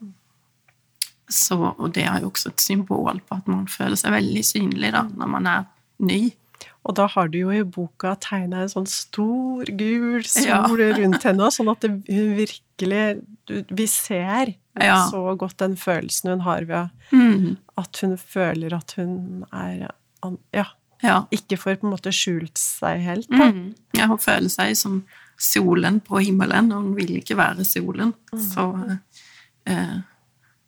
Så, 1.32 1.56
og 1.56 1.92
det 1.96 2.04
er 2.04 2.20
jo 2.20 2.28
også 2.30 2.50
et 2.52 2.60
symbol 2.60 3.20
på 3.24 3.36
at 3.38 3.46
man 3.48 3.66
føler 3.70 3.96
seg 3.96 4.12
veldig 4.12 4.42
synlig 4.44 4.90
da, 4.92 5.06
når 5.08 5.30
man 5.32 5.46
er 5.48 5.62
ny. 6.04 6.18
Og 6.84 6.96
da 6.98 7.06
har 7.08 7.30
du 7.32 7.38
jo 7.38 7.52
i 7.54 7.62
boka 7.64 8.12
tegna 8.20 8.60
en 8.62 8.68
sånn 8.72 8.86
stor, 8.88 9.64
gul 9.72 10.22
sol 10.28 10.44
Ja. 10.44 10.58
rundt 10.68 11.22
henne, 11.24 11.48
sånn 11.52 11.70
at 11.72 11.82
hun 11.88 12.36
virkelig 12.36 13.22
Vi 13.70 13.86
ser 13.86 14.54
Ja. 14.80 15.06
så 15.08 15.36
godt 15.38 15.58
den 15.58 15.76
følelsen 15.76 16.30
hun 16.30 16.40
har 16.40 16.64
ved 16.64 16.90
Mm. 17.12 17.56
at 17.78 17.96
hun 18.02 18.16
føler 18.16 18.72
at 18.74 18.92
hun 18.96 19.44
er 19.52 19.88
Ja, 20.52 20.64
Ja. 21.02 21.24
ikke 21.34 21.56
får 21.60 21.76
på 21.80 21.86
en 21.88 21.92
måte 21.96 22.12
skjult 22.14 22.58
seg 22.58 23.00
helt. 23.04 23.30
Mm. 23.30 23.74
ja. 23.96 24.06
Hun 24.06 24.18
føler 24.18 24.48
seg 24.52 24.76
som 24.78 25.02
solen 25.40 26.00
på 26.00 26.20
himmelen, 26.22 26.70
og 26.72 26.82
hun 26.82 26.94
vil 26.96 27.16
ikke 27.18 27.36
være 27.36 27.64
solen. 27.66 28.12
Så 28.38 28.64
eh, 29.66 29.96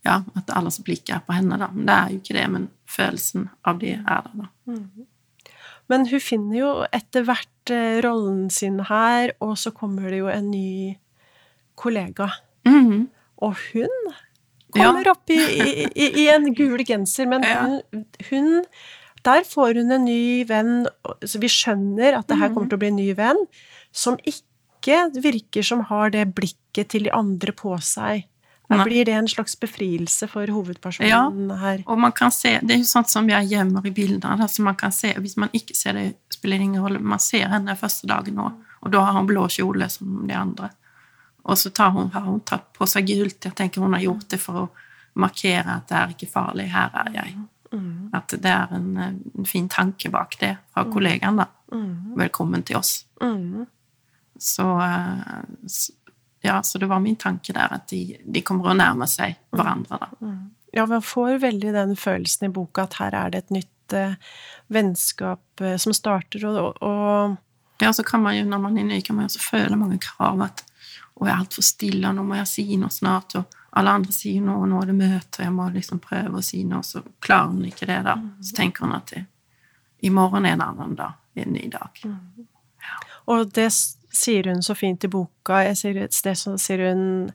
ja, 0.07 0.17
at 0.37 0.51
alles 0.57 0.81
blikk 0.85 1.11
er 1.15 1.21
på 1.27 1.33
henne, 1.37 1.59
da. 1.61 1.69
Men 1.73 1.87
det 1.87 1.95
er 1.97 2.11
jo 2.11 2.21
ikke 2.23 2.37
det, 2.39 2.47
men 2.51 2.69
følelsen 2.91 3.49
av 3.67 3.79
det 3.83 3.95
er 4.01 4.03
der, 4.07 4.31
da. 4.43 4.49
Men 5.89 6.07
hun 6.11 6.21
finner 6.23 6.59
jo 6.59 6.71
etter 6.95 7.23
hvert 7.29 7.71
eh, 7.71 8.01
rollen 8.03 8.49
sin 8.51 8.81
her, 8.89 9.33
og 9.41 9.55
så 9.59 9.71
kommer 9.71 10.11
det 10.11 10.19
jo 10.25 10.29
en 10.33 10.51
ny 10.51 10.97
kollega. 11.79 12.27
Mm. 12.67 13.07
Og 13.47 13.55
hun 13.71 13.93
kommer 14.75 15.09
opp 15.13 15.31
i, 15.31 15.39
i, 15.39 15.87
i, 15.95 16.07
i 16.25 16.29
en 16.35 16.51
gul 16.59 16.83
genser, 16.85 17.29
men 17.31 17.45
Ja. 17.47 17.63
hun, 17.63 18.05
hun 18.31 18.65
Der 19.27 19.43
får 19.47 19.81
hun 19.81 19.91
en 19.91 20.07
ny 20.07 20.45
venn, 20.47 20.87
så 21.27 21.41
vi 21.43 21.51
skjønner 21.51 22.21
at 22.21 22.29
det 22.31 22.39
her 22.39 22.53
kommer 22.55 22.71
til 22.71 22.79
å 22.79 22.83
bli 22.85 22.93
en 22.93 23.01
ny 23.01 23.11
venn, 23.19 23.43
som 23.91 24.19
ikke 24.23 25.11
virker 25.19 25.67
som 25.67 25.83
har 25.89 26.13
det 26.15 26.29
blikket 26.37 26.93
til 26.95 27.09
de 27.09 27.15
andre 27.15 27.55
på 27.57 27.75
seg. 27.83 28.29
Da 28.67 28.83
Blir 28.83 29.05
det 29.07 29.15
en 29.15 29.29
slags 29.31 29.55
befrielse 29.61 30.27
for 30.31 30.51
hovedpersonen 30.51 31.51
her? 31.61 31.83
Og 31.87 31.99
man 32.03 32.15
kan 32.15 32.33
se, 32.35 32.57
det 32.63 32.75
er 32.75 32.81
jo 32.83 32.89
sånt 32.89 33.11
som 33.11 33.29
jeg 33.31 33.51
gjemmer 33.53 33.87
i 33.87 33.93
bildene, 33.95 34.43
Altså 34.43 34.63
man 34.67 34.75
kan 34.79 34.95
se, 34.95 35.13
hvis 35.23 35.37
man 35.39 35.53
ikke 35.55 35.77
ser 35.79 35.95
det, 35.95 36.07
spiller 36.35 36.59
det 36.59 36.67
ingen 36.71 36.83
rolle, 36.83 36.99
man 36.99 37.23
ser 37.23 37.47
henne 37.53 37.77
første 37.79 38.11
dagen 38.11 38.35
nå, 38.35 38.49
og 38.83 38.93
da 38.93 39.05
har 39.07 39.19
hun 39.19 39.29
blå 39.31 39.47
kjole 39.51 39.89
som 39.91 40.27
de 40.27 40.35
andre. 40.35 40.73
Og 41.47 41.59
så 41.59 41.71
tar 41.71 41.95
hun, 41.95 42.11
har 42.11 42.27
hun 42.27 42.41
tatt 42.43 42.73
på 42.75 42.87
seg 42.91 43.07
gult, 43.07 43.39
jeg 43.45 43.55
tenker 43.55 43.83
hun 43.83 43.95
har 43.95 44.03
gjort 44.03 44.27
det 44.35 44.41
for 44.43 44.65
å 44.65 44.71
markere 45.23 45.79
at 45.79 45.87
det 45.89 46.01
er 46.01 46.17
ikke 46.17 46.31
farlig, 46.31 46.67
her 46.75 46.91
er 47.07 47.13
jeg. 47.15 47.37
At 48.17 48.35
det 48.43 48.53
er 48.53 48.75
en, 48.77 48.91
en, 48.99 49.47
fin 49.49 49.69
tanke 49.69 50.11
bak 50.13 50.37
det 50.41 50.57
fra 50.73 50.85
mm. 50.87 50.93
kollegaen, 50.93 51.41
da. 51.43 51.49
Mm. 51.73 52.17
Velkommen 52.21 52.63
til 52.67 52.79
oss. 52.81 52.99
Mm. 53.23 53.67
Så, 54.39 54.67
ja, 56.45 56.63
så 56.63 56.79
det 56.79 56.89
var 56.91 57.01
min 57.01 57.17
tanke 57.17 57.55
der, 57.57 57.73
at 57.79 57.89
de, 57.91 58.19
de 58.23 58.43
kommer 58.45 58.73
å 58.73 58.77
nærme 58.77 59.09
seg 59.11 59.39
hverandre, 59.57 59.99
da. 60.03 60.11
Ja, 60.77 60.85
man 60.87 61.03
får 61.03 61.39
veldig 61.41 61.73
den 61.73 61.97
følelsen 61.97 62.51
i 62.51 62.53
boka 62.53 62.85
at 62.85 62.99
her 63.01 63.15
er 63.17 63.33
det 63.33 63.45
et 63.45 63.55
nytt 63.55 63.97
uh, 63.97 64.17
vennskap 64.73 65.63
uh, 65.65 65.77
som 65.81 65.95
starter, 65.97 66.45
og, 66.51 66.83
og, 66.85 67.37
Ja, 67.81 67.93
så 67.97 68.05
kan 68.05 68.23
man 68.25 68.37
jo, 68.37 68.45
når 68.49 68.61
man 68.61 68.77
er 68.81 68.85
ny, 68.89 69.01
kan 69.05 69.17
man 69.17 69.25
jo 69.25 69.33
også 69.33 69.45
føle 69.45 69.77
mange 69.77 69.99
krav. 70.01 70.41
At 70.45 70.65
'Å, 71.17 71.25
jeg 71.25 71.33
er 71.33 71.39
altfor 71.41 71.65
stille, 71.65 72.13
nå 72.13 72.25
må 72.25 72.37
jeg 72.37 72.49
si 72.51 72.65
noe 72.77 72.93
snart', 72.93 73.39
og 73.41 73.56
alle 73.77 73.93
andre 73.99 74.13
sier 74.15 74.41
noe, 74.41 74.63
og 74.63 74.71
'nå 74.71 74.83
er 74.83 74.87
det 74.91 74.97
møte', 74.97 75.39
og 75.39 75.45
jeg 75.45 75.53
må 75.53 75.69
liksom 75.75 76.01
prøve 76.01 76.39
å 76.39 76.45
si 76.45 76.63
noe, 76.65 76.83
så 76.83 77.03
klarer 77.21 77.53
hun 77.53 77.65
ikke 77.69 77.89
det, 77.89 77.99
da. 78.07 78.17
Så 78.41 78.57
tenker 78.57 78.87
hun 78.87 78.97
at 78.97 79.13
det, 79.13 79.27
i 80.01 80.11
morgen 80.11 80.47
er 80.47 80.57
en 80.57 80.65
annen 80.65 80.95
dag. 80.97 81.13
En 81.37 81.53
ny 81.53 81.67
dag. 81.69 82.01
Ja. 82.01 82.97
Og 83.29 83.53
det 83.53 83.69
sier 84.17 84.49
hun 84.49 84.63
så 84.63 84.75
fint 84.75 85.05
i 85.05 85.11
boka. 85.13 85.61
Jeg 85.67 85.77
sier 85.77 85.99
et 86.01 86.17
sted 86.17 86.39
så 86.39 86.57
sier 86.59 86.89
hun 86.89 87.33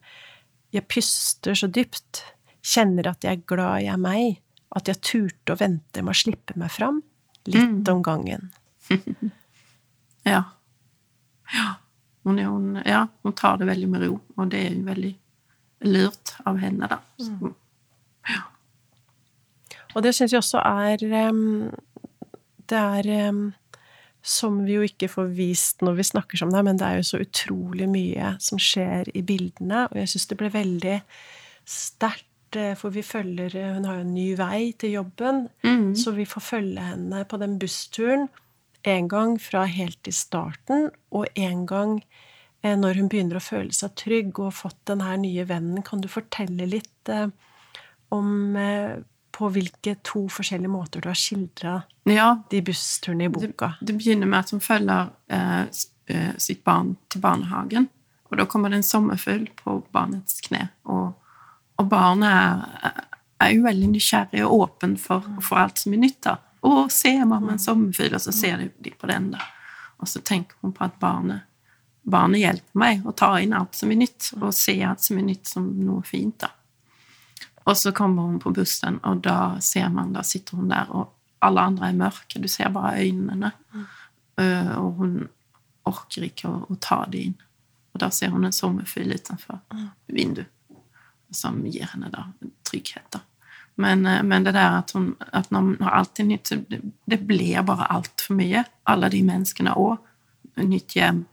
'Jeg 0.71 0.88
puster 0.88 1.54
så 1.54 1.67
dypt' 1.67 2.23
kjenner 2.63 3.08
at 3.08 3.23
jeg 3.23 3.38
er 3.38 3.45
glad 3.45 3.84
i 3.84 3.97
meg, 3.97 4.41
at 4.75 4.88
jeg 4.88 5.01
turte 5.01 5.54
å 5.54 5.60
vente 5.60 6.01
med 6.01 6.13
å 6.13 6.17
slippe 6.17 6.56
meg 6.56 6.71
fram, 6.71 7.01
litt 7.45 7.88
mm. 7.88 7.91
om 7.91 8.01
gangen. 8.01 8.51
ja. 10.23 10.43
Ja. 11.54 11.75
Hun, 12.23 12.38
hun, 12.38 12.82
ja. 12.86 13.08
hun, 13.23 13.34
tar 13.34 13.58
det 13.58 13.67
veldig 13.67 13.89
med 13.89 14.06
ro, 14.06 14.19
og 14.38 14.49
det 14.49 14.65
er 14.67 14.75
jo 14.75 14.86
veldig 14.86 15.13
lurt 15.86 16.36
av 16.46 16.60
henne, 16.62 16.89
da. 16.89 17.00
Mm. 17.20 17.54
Ja. 18.30 18.44
Og 19.96 20.06
det 20.06 20.13
syns 20.15 20.32
jeg 20.32 20.39
også 20.39 20.62
er 20.62 21.02
Det 22.70 22.78
er 22.80 23.08
som 24.22 24.60
vi 24.63 24.76
jo 24.78 24.86
ikke 24.86 25.10
får 25.10 25.32
vist 25.36 25.82
når 25.82 25.98
vi 25.98 26.04
snakker 26.06 26.38
som 26.38 26.52
det, 26.54 26.62
men 26.63 26.78
det 26.78 26.88
er 26.88 27.00
jo 27.00 27.08
så 27.10 27.20
utrolig 27.24 27.88
mye 27.89 28.36
som 28.39 28.62
skjer 28.62 29.10
i 29.17 29.24
bildene, 29.26 29.88
og 29.89 29.98
jeg 29.98 30.12
syns 30.13 30.28
det 30.30 30.38
ble 30.38 30.52
veldig 30.54 31.00
sterkt 31.65 32.30
Eh, 32.56 32.76
for 32.76 32.91
vi 32.91 33.02
følger 33.02 33.56
eh, 33.56 33.74
Hun 33.74 33.86
har 33.86 34.00
jo 34.00 34.06
en 34.06 34.13
ny 34.13 34.32
vei 34.36 34.74
til 34.80 34.98
jobben, 34.98 35.48
mm. 35.63 35.96
så 35.96 36.12
vi 36.12 36.26
får 36.26 36.41
følge 36.41 36.84
henne 36.84 37.24
på 37.26 37.38
den 37.38 37.58
bussturen 37.60 38.28
en 38.84 39.08
gang 39.08 39.38
fra 39.41 39.63
helt 39.70 40.08
i 40.08 40.12
starten, 40.12 40.89
og 41.12 41.28
en 41.36 41.67
gang 41.67 42.02
når 42.63 43.00
hun 43.00 43.08
begynner 43.12 43.39
å 43.39 43.43
føle 43.43 43.74
seg 43.74 43.95
trygg 44.00 44.36
og 44.39 44.52
har 44.52 44.58
fått 44.58 44.82
den 44.89 45.02
her 45.06 45.17
nye 45.21 45.45
vennen. 45.50 45.86
Kan 45.86 46.04
du 46.04 46.10
fortelle 46.12 46.67
litt 46.69 47.10
eh, 47.10 47.30
om 48.13 48.58
eh, 48.60 49.00
på 49.32 49.50
hvilke 49.56 49.95
to 50.06 50.26
forskjellige 50.30 50.69
måter 50.69 51.02
du 51.02 51.08
har 51.10 51.17
skildra 51.17 51.78
ja. 52.10 52.28
de 52.52 52.60
bussturene 52.67 53.30
i 53.30 53.32
boka? 53.32 53.74
Det, 53.80 53.88
det, 53.89 53.97
begynner 54.02 54.30
med 54.30 54.43
at 54.43 54.54
hun 54.54 54.62
følger 54.62 55.10
eh, 55.32 55.63
sitt 56.38 56.62
barn 56.67 56.95
til 57.10 57.24
barnehagen. 57.24 57.88
Og 58.30 58.38
da 58.39 58.45
kommer 58.47 58.71
det 58.71 58.82
en 58.82 58.88
sommerfugl 58.88 59.47
på 59.58 59.80
barnets 59.95 60.43
kne. 60.45 60.67
og 60.84 61.17
og 61.82 61.88
barnet 61.89 62.30
er, 62.30 63.06
er, 63.41 63.54
jo 63.56 63.65
veldig 63.65 63.89
nysgjerrig 63.95 64.43
og 64.45 64.65
åpen 64.67 64.97
for, 65.02 65.26
for 65.41 65.62
alt 65.63 65.82
som 65.82 65.95
er 65.95 66.04
nytt. 66.04 66.19
da. 66.28 66.38
'Å, 66.62 66.86
se, 66.93 67.13
mamma, 67.26 67.56
en 67.56 67.62
sommerfugl.' 67.62 68.17
Og 68.17 68.21
så 68.21 68.34
ser 68.36 68.62
de 68.62 68.91
på 68.93 69.10
den, 69.10 69.32
da. 69.34 69.41
Og 70.02 70.10
så 70.10 70.21
tenker 70.21 70.60
hun 70.62 70.76
på 70.78 70.86
at 70.86 71.00
barnet, 71.02 71.47
barnet 72.01 72.41
hjelper 72.41 72.79
meg 72.79 73.05
å 73.05 73.13
ta 73.17 73.35
inn 73.41 73.53
alt 73.53 73.77
som 73.77 73.91
er 73.93 74.01
nytt, 74.01 74.31
og 74.39 74.53
se 74.55 74.75
alt 74.85 75.03
som 75.03 75.19
er 75.21 75.27
nytt, 75.27 75.47
som 75.47 75.67
noe 75.85 76.01
fint. 76.07 76.39
da. 76.41 76.49
Og 77.63 77.77
så 77.77 77.91
kommer 77.91 78.29
hun 78.29 78.39
på 78.41 78.53
bussen, 78.55 78.99
og 79.05 79.21
da 79.25 79.59
ser 79.61 79.89
man, 79.93 80.13
da 80.13 80.23
sitter 80.25 80.57
hun 80.57 80.71
der, 80.71 80.89
og 80.89 81.11
alle 81.45 81.61
andre 81.61 81.89
er 81.89 81.99
mørke. 81.99 82.41
Du 82.41 82.47
ser 82.49 82.69
bare 82.73 83.01
øynene. 83.01 83.51
Uh, 84.39 84.73
og 84.79 85.01
hun 85.01 85.15
orker 85.89 86.25
ikke 86.25 86.49
å, 86.49 86.61
å, 86.69 86.77
ta 86.81 87.03
det 87.09 87.25
inn. 87.27 87.37
Og 87.93 88.01
da 88.01 88.09
ser 88.13 88.31
hun 88.33 88.45
en 88.47 88.55
sommerfugl 88.55 89.13
utenfor 89.13 89.59
vinduet 90.07 90.49
som 91.31 91.59
gir 91.65 91.87
henne 91.93 92.09
da 92.11 92.25
trygghet. 92.67 93.07
Da. 93.13 93.21
Men, 93.79 94.05
eh, 94.05 94.23
men, 94.23 94.43
det 94.43 94.51
der 94.51 94.77
at, 94.81 94.91
hun, 94.91 95.13
at 95.31 95.51
når, 95.51 95.75
når 95.79 95.93
alt 95.95 96.19
er 96.19 96.27
nytt, 96.27 96.51
det, 96.69 96.81
det 97.07 97.19
blir 97.27 97.61
bare 97.67 97.87
altfor 97.93 98.35
mye. 98.39 98.65
Alle 98.91 99.09
de 99.13 99.21
menneskene 99.25 99.75
òg. 99.79 100.01
Nytt 100.59 100.97
hjem, 100.97 101.23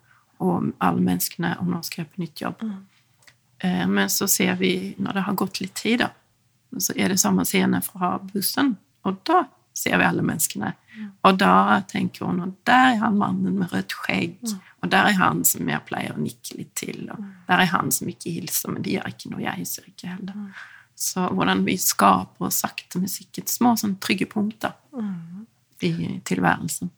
og 0.45 0.71
alle 0.85 1.03
menneskene, 1.03 1.57
og 1.61 1.69
nå 1.73 1.83
skal 1.87 2.09
på 2.09 2.23
nytt 2.23 2.43
jobb. 2.45 2.63
Mm. 2.63 2.79
Eh, 3.59 3.85
men 3.89 4.11
så 4.11 4.29
ser 4.31 4.55
vi, 4.61 4.95
når 4.99 5.19
det 5.19 5.27
har 5.27 5.39
gått 5.39 5.61
litt 5.61 5.75
tid, 5.79 6.05
da, 6.05 6.11
så 6.79 6.95
er 6.97 7.13
det 7.13 7.21
samme 7.21 7.47
scene 7.49 7.81
fra 7.83 8.17
bussen. 8.23 8.77
Og 9.09 9.21
da 9.27 9.45
ser 9.79 9.99
vi 9.99 10.07
alle 10.07 10.25
menneskene. 10.27 10.73
Mm. 10.99 11.11
Og 11.27 11.39
da 11.39 11.81
tenker 11.89 12.27
hun 12.27 12.43
og 12.45 12.57
der 12.67 12.95
er 12.95 12.99
han 13.03 13.19
mannen 13.19 13.61
med 13.61 13.73
rødt 13.73 13.95
skjegg. 13.95 14.41
Mm. 14.43 14.65
Og 14.83 14.91
der 14.95 15.11
er 15.11 15.19
han 15.21 15.45
som 15.47 15.71
jeg 15.71 15.87
pleier 15.89 16.17
å 16.17 16.23
nikke 16.23 16.59
litt 16.59 16.75
til. 16.79 17.07
Og 17.13 17.21
mm. 17.23 17.31
der 17.49 17.63
er 17.65 17.73
han 17.73 17.95
som 17.95 18.11
ikke 18.11 18.35
hilser, 18.35 18.75
men 18.75 18.85
det 18.85 18.97
gjør 18.97 19.15
ikke 19.15 19.33
noe, 19.33 19.45
jeg 19.45 19.63
hilser 19.63 19.89
ikke 19.91 20.13
heller. 20.13 20.37
Mm. 20.39 20.51
Så 20.99 21.29
hvordan 21.31 21.65
vi 21.67 21.77
skaper 21.79 22.55
sakte, 22.55 22.99
men 22.99 23.11
sikkert 23.11 23.53
små 23.53 23.77
sånn 23.79 23.99
trygge 24.03 24.27
punkter 24.31 24.75
mm. 24.91 25.45
i 25.87 25.93
tilværelsen. 26.27 26.91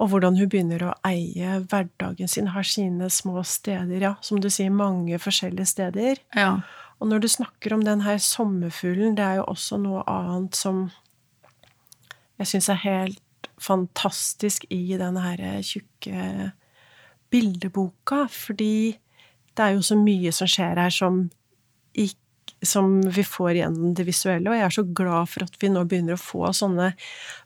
Og 0.00 0.08
hvordan 0.08 0.38
hun 0.38 0.48
begynner 0.48 0.86
å 0.86 0.94
eie 1.04 1.58
hverdagen 1.68 2.30
sin, 2.30 2.50
har 2.54 2.64
sine 2.64 3.10
små 3.12 3.42
steder, 3.44 4.00
ja, 4.00 4.14
som 4.24 4.40
du 4.40 4.48
sier, 4.48 4.72
mange 4.72 5.18
forskjellige 5.20 5.68
steder. 5.68 6.22
Ja. 6.36 6.54
Og 7.00 7.10
når 7.10 7.24
du 7.24 7.28
snakker 7.32 7.74
om 7.76 7.84
den 7.84 8.02
her 8.04 8.16
sommerfuglen, 8.20 9.16
det 9.18 9.24
er 9.24 9.40
jo 9.40 9.48
også 9.52 9.76
noe 9.80 10.04
annet 10.08 10.56
som 10.56 10.88
jeg 12.40 12.54
syns 12.54 12.70
er 12.72 12.80
helt 12.80 13.50
fantastisk 13.60 14.64
i 14.72 14.96
denne 14.96 15.20
her 15.20 15.60
tjukke 15.64 16.50
bildeboka, 17.30 18.24
fordi 18.32 18.96
det 19.56 19.64
er 19.66 19.76
jo 19.76 19.84
så 19.84 19.98
mye 20.00 20.32
som 20.32 20.48
skjer 20.48 20.80
her 20.80 20.94
som, 20.94 21.26
som 22.62 23.00
vi 23.00 23.24
får 23.24 23.54
gjennom 23.60 23.94
det 23.96 24.04
visuelle, 24.08 24.50
og 24.50 24.58
jeg 24.58 24.66
er 24.66 24.76
så 24.76 24.84
glad 24.84 25.30
for 25.32 25.46
at 25.46 25.56
vi 25.60 25.70
nå 25.72 25.84
begynner 25.88 26.16
å 26.16 26.20
få 26.20 26.50
sånne 26.56 26.92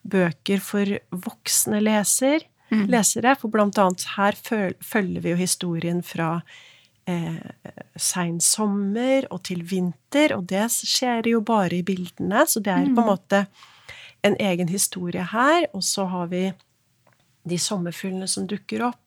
bøker 0.03 0.62
for 0.64 0.96
voksne 1.11 1.81
leser, 1.85 2.46
mm. 2.72 2.87
lesere, 2.90 3.37
for 3.38 3.53
blant 3.55 3.79
annet 3.79 4.07
her 4.16 4.38
følger 4.38 5.22
vi 5.22 5.35
jo 5.35 5.38
historien 5.38 6.03
fra 6.07 6.31
eh, 7.11 7.38
sein 7.94 8.40
sommer 8.42 9.29
og 9.31 9.44
til 9.50 9.62
vinter, 9.70 10.35
og 10.37 10.48
det 10.50 10.66
skjer 10.74 11.31
jo 11.35 11.44
bare 11.46 11.79
i 11.79 11.87
bildene, 11.87 12.46
så 12.48 12.62
det 12.64 12.74
er 12.74 12.90
på 12.90 12.98
en 12.98 13.05
mm. 13.05 13.12
måte 13.12 13.44
en 14.24 14.38
egen 14.40 14.70
historie 14.72 15.24
her, 15.35 15.68
og 15.77 15.85
så 15.85 16.09
har 16.11 16.31
vi 16.33 16.48
de 17.44 17.61
sommerfuglene 17.61 18.27
som 18.31 18.48
dukker 18.48 18.87
opp, 18.87 19.05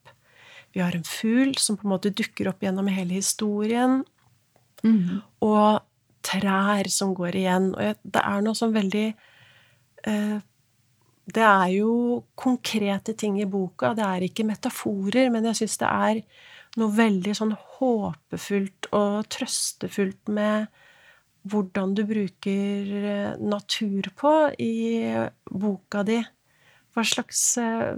vi 0.72 0.80
har 0.80 0.96
en 0.96 1.04
fugl 1.04 1.56
som 1.58 1.76
på 1.76 1.86
en 1.86 1.94
måte 1.94 2.12
dukker 2.14 2.50
opp 2.50 2.62
gjennom 2.62 2.88
hele 2.92 3.16
historien. 3.18 4.02
Mm. 4.84 5.20
Og 5.42 5.80
trær 6.24 6.88
som 6.92 7.14
går 7.16 7.40
igjen. 7.40 7.72
Og 7.74 8.04
det 8.04 8.22
er 8.22 8.44
noe 8.44 8.58
sånn 8.58 8.76
veldig 8.76 9.06
eh, 10.08 10.38
Det 11.28 11.44
er 11.44 11.70
jo 11.76 12.22
konkrete 12.38 13.12
ting 13.12 13.36
i 13.40 13.48
boka. 13.48 13.92
Det 13.96 14.04
er 14.04 14.28
ikke 14.28 14.48
metaforer, 14.48 15.28
men 15.32 15.44
jeg 15.50 15.62
syns 15.62 15.78
det 15.82 15.90
er 15.90 16.22
noe 16.78 16.94
veldig 16.94 17.34
sånn 17.36 17.54
håpefullt 17.78 18.90
og 18.96 19.28
trøstefullt 19.32 20.32
med 20.32 20.68
hvordan 21.48 21.94
du 21.96 22.02
bruker 22.08 22.90
eh, 22.98 23.36
natur 23.40 24.10
på 24.16 24.32
i 24.60 24.74
boka 25.48 26.02
di. 26.08 26.18
Hva 26.96 27.04
slags 27.06 27.42
eh, 27.62 27.94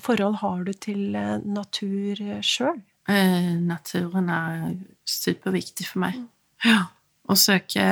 forhold 0.00 0.40
har 0.44 0.62
du 0.64 0.72
til 0.76 1.16
natur 1.44 2.20
sjøl? 2.46 2.80
Eh, 3.10 3.56
naturen 3.58 4.28
er 4.30 4.74
superviktig 5.08 5.88
for 5.88 6.04
meg. 6.04 6.20
Ja. 6.64 6.90
Å 7.30 7.36
søke 7.38 7.84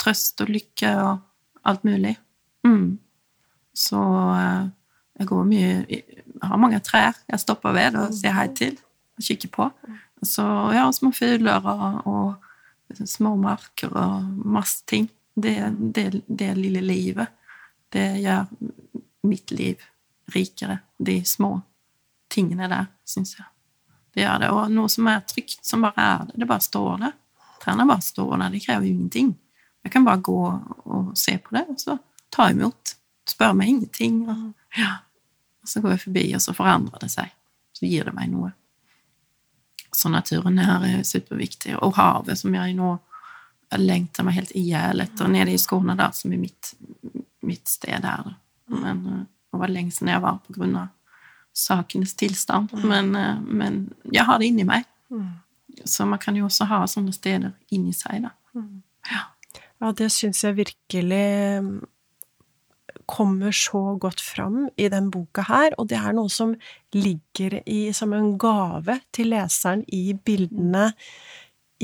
trøst 0.00 0.42
og 0.42 0.50
lykke 0.50 0.92
og 1.02 1.68
alt 1.70 1.84
mulig. 1.86 2.16
Mm. 2.66 2.96
Så 3.76 4.00
eh, 4.34 4.66
jeg 5.16 5.28
går 5.30 5.44
mye 5.48 5.68
Jeg 5.88 6.42
har 6.42 6.60
mange 6.60 6.80
trær 6.84 7.16
jeg 7.30 7.40
stopper 7.40 7.74
ved 7.76 7.96
og 8.00 8.14
sier 8.14 8.34
hei 8.36 8.48
til 8.56 8.74
og 9.16 9.24
kikker 9.24 9.52
på. 9.54 9.68
Så 10.24 10.44
ja, 10.74 10.84
små 10.92 11.12
fugler 11.16 11.64
og, 11.70 12.08
og 12.08 13.00
små 13.08 13.34
marker 13.40 13.92
og 13.96 14.26
masse 14.44 14.84
ting. 14.88 15.08
Det, 15.36 15.56
det, 15.94 16.22
det 16.28 16.54
lille 16.56 16.80
livet, 16.80 17.32
det 17.92 18.06
gjør 18.24 18.46
mitt 19.28 19.52
liv 19.52 19.82
rikere, 20.32 20.78
de 20.98 21.18
små 21.24 21.58
tingene 22.32 22.68
der, 22.70 22.88
syns 23.06 23.36
jeg. 23.36 23.46
Det 24.14 24.24
gjør 24.24 24.40
det. 24.42 24.50
Og 24.54 24.72
noe 24.72 24.90
som 24.92 25.08
er 25.12 25.24
trygt, 25.28 25.60
som 25.66 25.84
bare 25.84 26.06
er 26.06 26.24
det. 26.28 26.40
Det 26.40 26.48
bare 26.48 26.64
står 26.64 27.02
der. 27.04 27.16
Trærne 27.66 27.86
bare 27.88 28.04
står 28.04 28.36
der. 28.36 28.52
De 28.54 28.60
krever 28.62 28.86
ingenting. 28.86 29.32
Jeg 29.82 29.92
kan 29.92 30.06
bare 30.06 30.22
gå 30.22 30.38
og 30.84 31.10
se 31.18 31.34
på 31.38 31.56
det, 31.56 31.64
og 31.70 31.80
så 31.80 31.96
ta 32.30 32.50
imot. 32.50 32.94
Spør 33.26 33.56
meg 33.58 33.72
ingenting. 33.72 34.20
Og, 34.30 34.52
ja. 34.78 34.92
og 35.62 35.70
så 35.70 35.82
går 35.82 35.96
jeg 35.96 36.04
forbi, 36.04 36.24
og 36.38 36.44
så 36.44 36.54
forandrer 36.54 37.02
det 37.02 37.10
seg. 37.10 37.34
Så 37.74 37.90
gir 37.90 38.06
det 38.06 38.14
meg 38.14 38.30
noe. 38.30 38.52
Så 39.96 40.10
naturen 40.12 40.62
her 40.62 40.86
er 40.86 41.02
superviktig. 41.06 41.74
Og 41.82 41.98
havet, 41.98 42.38
som 42.38 42.54
jeg 42.54 42.76
nå 42.78 42.94
jeg 43.66 43.82
lengter 43.82 44.22
meg 44.22 44.36
helt 44.36 44.52
i 44.54 44.62
hjel 44.68 45.02
etter, 45.02 45.26
nede 45.30 45.50
i 45.50 45.58
Skåne 45.58 45.96
der, 45.98 46.12
som 46.14 46.30
er 46.30 46.38
mitt, 46.38 46.68
mitt 47.42 47.66
sted 47.66 48.04
her. 48.06 48.36
Men 48.70 49.00
eh, 49.10 49.24
det 49.26 49.58
var 49.58 49.72
lenge 49.72 49.94
siden 49.94 50.12
jeg 50.12 50.22
var 50.22 50.38
på 50.44 50.54
grunn 50.54 50.76
av 50.78 50.92
sakenes 51.56 52.14
tilstand. 52.14 52.70
Men, 52.86 53.10
eh, 53.18 53.40
men 53.42 53.80
jeg 54.12 54.26
har 54.28 54.38
det 54.38 54.52
inni 54.52 54.66
meg. 54.68 54.86
Så 55.84 56.06
man 56.08 56.20
kan 56.22 56.36
jo 56.38 56.46
også 56.48 56.68
ha 56.70 56.84
sånne 56.88 57.12
steder 57.14 57.52
inni 57.74 57.92
seg, 57.96 58.24
da. 58.24 58.32
Ja. 59.10 59.24
Ja, 59.76 59.92
det 59.92 60.08
syns 60.14 60.40
jeg 60.40 60.56
virkelig 60.56 61.26
mm, 61.60 61.84
kommer 63.06 63.52
så 63.52 63.82
godt 64.00 64.22
fram 64.24 64.70
i 64.80 64.88
den 64.88 65.10
boka 65.12 65.44
her, 65.50 65.76
og 65.76 65.90
det 65.90 65.98
er 66.00 66.16
noe 66.16 66.32
som 66.32 66.54
ligger 66.96 67.58
i, 67.68 67.92
som 67.92 68.14
en 68.16 68.34
gave 68.40 68.98
til 69.14 69.30
leseren 69.34 69.84
i 69.92 70.16
bildene 70.16 70.88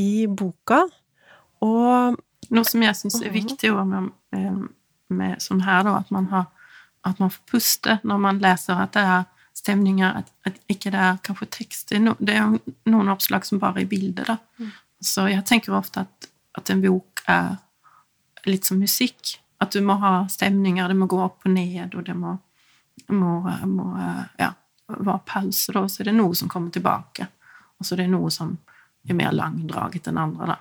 i 0.01 0.27
boka. 0.27 0.87
Og 1.63 2.21
Noe 2.53 2.69
som 2.69 2.83
jeg 2.85 2.97
syns 2.99 3.21
er 3.23 3.33
viktig 3.33 3.71
også 3.71 3.85
med, 3.89 4.09
eh, 4.37 4.57
med 5.15 5.41
sånn 5.41 5.63
her, 5.65 5.85
da, 5.87 5.95
at 6.03 6.11
man, 6.13 6.27
har, 6.33 6.49
at 7.07 7.21
man 7.23 7.31
får 7.33 7.45
puste 7.49 7.95
når 8.03 8.19
man 8.21 8.41
leser, 8.43 8.77
at 8.83 8.93
det 8.97 9.05
er 9.09 9.23
stemninger, 9.55 10.23
at, 10.23 10.33
at 10.49 10.59
ikke 10.73 10.91
det 10.95 11.01
er 11.01 11.21
kanskje 11.25 11.51
tekst. 11.59 11.89
Det 11.91 11.99
er, 11.99 12.05
no, 12.07 12.15
det 12.19 12.37
er 12.37 12.43
jo 12.43 12.75
noen 12.93 13.13
oppslag 13.13 13.45
som 13.47 13.61
bare 13.63 13.83
er 13.83 13.91
bilder, 13.91 14.35
da. 14.35 14.39
Så 15.03 15.27
jeg 15.31 15.45
tenker 15.49 15.75
ofte 15.75 16.05
at, 16.07 16.29
at 16.59 16.71
en 16.71 16.83
bok 16.83 17.25
er 17.31 17.57
litt 18.47 18.67
som 18.67 18.81
musikk. 18.83 19.37
At 19.63 19.75
du 19.75 19.83
må 19.87 19.99
ha 20.03 20.27
stemninger, 20.31 20.89
det 20.89 20.99
må 20.99 21.07
gå 21.11 21.21
opp 21.23 21.47
og 21.47 21.55
ned, 21.55 21.95
og 21.95 22.07
det 22.07 22.15
må, 22.19 22.35
må, 23.15 23.33
må 23.71 23.87
ja, 24.39 24.51
være 24.93 25.23
pause, 25.27 25.75
da. 25.75 25.87
Så 25.89 26.03
er 26.03 26.11
det 26.11 26.19
noe 26.19 26.35
som 26.39 26.51
kommer 26.51 26.75
tilbake. 26.75 27.29
Og 27.79 27.87
så 27.87 27.95
er 27.97 28.05
det 28.05 28.13
noe 28.15 28.31
som 28.31 28.57
er 29.09 29.19
mer 29.19 29.35
langdraget 29.35 30.09
enn 30.11 30.23
andre, 30.23 30.55
da. 30.55 30.59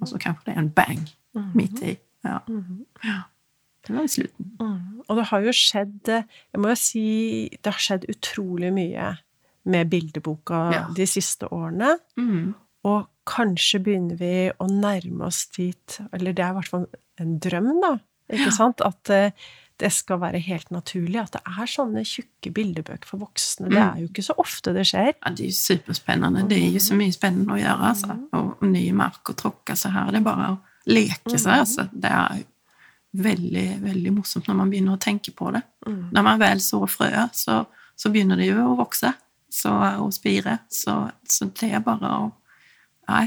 Og 0.00 0.08
så 0.10 0.18
kanskje 0.18 0.48
det 0.48 0.56
er 0.56 0.62
en 0.64 0.72
bang 0.74 1.04
midt 1.54 1.82
i. 1.86 1.96
Ja. 2.22 2.40
ja. 3.02 3.20
Det 3.86 3.94
var 3.96 4.06
slutten. 4.06 4.50
Mm. 4.60 5.02
Og 5.08 5.16
det 5.18 5.24
har 5.32 5.40
jo 5.42 5.52
skjedd 5.52 6.06
Jeg 6.12 6.60
må 6.62 6.68
jo 6.70 6.78
si 6.78 7.48
det 7.62 7.72
har 7.72 7.80
skjedd 7.82 8.04
utrolig 8.12 8.72
mye 8.72 9.16
med 9.64 9.90
bildeboka 9.90 10.60
Ja. 10.72 10.84
de 10.94 11.06
siste 11.06 11.48
årene. 11.52 11.96
Mm. 12.18 12.54
Og 12.84 13.08
kanskje 13.26 13.78
begynner 13.82 14.16
vi 14.18 14.50
å 14.58 14.66
nærme 14.70 15.26
oss 15.26 15.46
dit 15.54 16.00
Eller 16.12 16.32
det 16.32 16.42
er 16.44 16.50
i 16.50 16.56
hvert 16.60 16.68
fall 16.68 16.86
en 17.20 17.38
drøm, 17.38 17.80
da. 17.82 17.98
Ikke 18.32 18.46
Ja. 18.50 18.50
sant? 18.50 18.80
At 18.80 19.10
eh, 19.10 19.30
det 19.78 19.90
skal 19.92 20.18
være 20.20 20.38
helt 20.40 20.70
naturlig 20.70 21.18
at 21.20 21.32
det 21.32 21.40
er 21.46 21.66
sånne 21.66 22.02
tjukke 22.06 22.52
bildebøker 22.54 23.04
for 23.04 23.18
voksne. 23.18 23.68
Det 23.68 23.78
Mm. 23.78 23.96
er 23.96 24.00
jo 24.00 24.08
ikke 24.08 24.22
så 24.24 24.34
ofte 24.38 24.72
det 24.72 24.86
skjer. 24.86 25.14
Ja, 25.24 25.30
det 25.30 25.40
er 25.40 25.50
jo 25.50 25.58
superspennende. 25.58 26.48
Det 26.48 26.58
er 26.58 26.70
jo 26.70 26.78
så 26.78 26.94
mye 26.94 27.12
spennende 27.12 27.52
å 27.54 27.58
gjøre, 27.60 27.88
altså. 27.90 28.28
Og, 28.32 28.62
nye 28.62 28.70
ny 28.72 28.92
mark 28.92 29.24
å 29.24 29.34
tråkke 29.34 29.74
seg 29.76 29.92
her. 29.92 30.06
Det 30.12 30.16
er 30.20 30.24
bare 30.24 30.50
å 30.52 30.58
leke 30.86 31.38
seg, 31.38 31.58
altså. 31.58 31.88
Det 31.92 32.10
er 32.10 32.44
veldig, 33.12 33.66
veldig 33.82 34.12
morsomt 34.16 34.48
når 34.48 34.58
man 34.58 34.72
begynner 34.72 34.96
å 34.96 35.02
tenke 35.02 35.34
på 35.36 35.50
det. 35.54 35.62
Når 35.86 36.24
man 36.24 36.40
vel 36.40 36.62
sår 36.64 36.86
frøet, 36.90 37.36
så, 37.36 37.62
så 37.96 38.12
begynner 38.12 38.40
det 38.40 38.48
jo 38.48 38.62
å 38.70 38.78
vokse 38.78 39.12
så, 39.52 39.72
og 40.00 40.12
spire. 40.16 40.58
Så, 40.72 40.94
så 41.28 41.48
det 41.60 41.74
er 41.76 41.84
bare 41.84 42.14
å 42.20 42.30
Nei, 43.10 43.26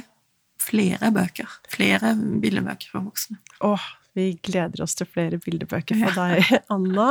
flere 0.63 1.09
bøker. 1.13 1.51
Flere 1.69 2.13
bildebøker 2.15 2.93
for 2.93 3.03
voksne. 3.05 3.35
Åh, 3.67 3.83
vi 4.15 4.29
gleder 4.47 4.85
oss 4.85 4.95
til 4.97 5.09
flere 5.11 5.37
bildebøker 5.43 5.99
fra 5.99 6.13
deg, 6.31 6.53
Anna. 6.73 7.09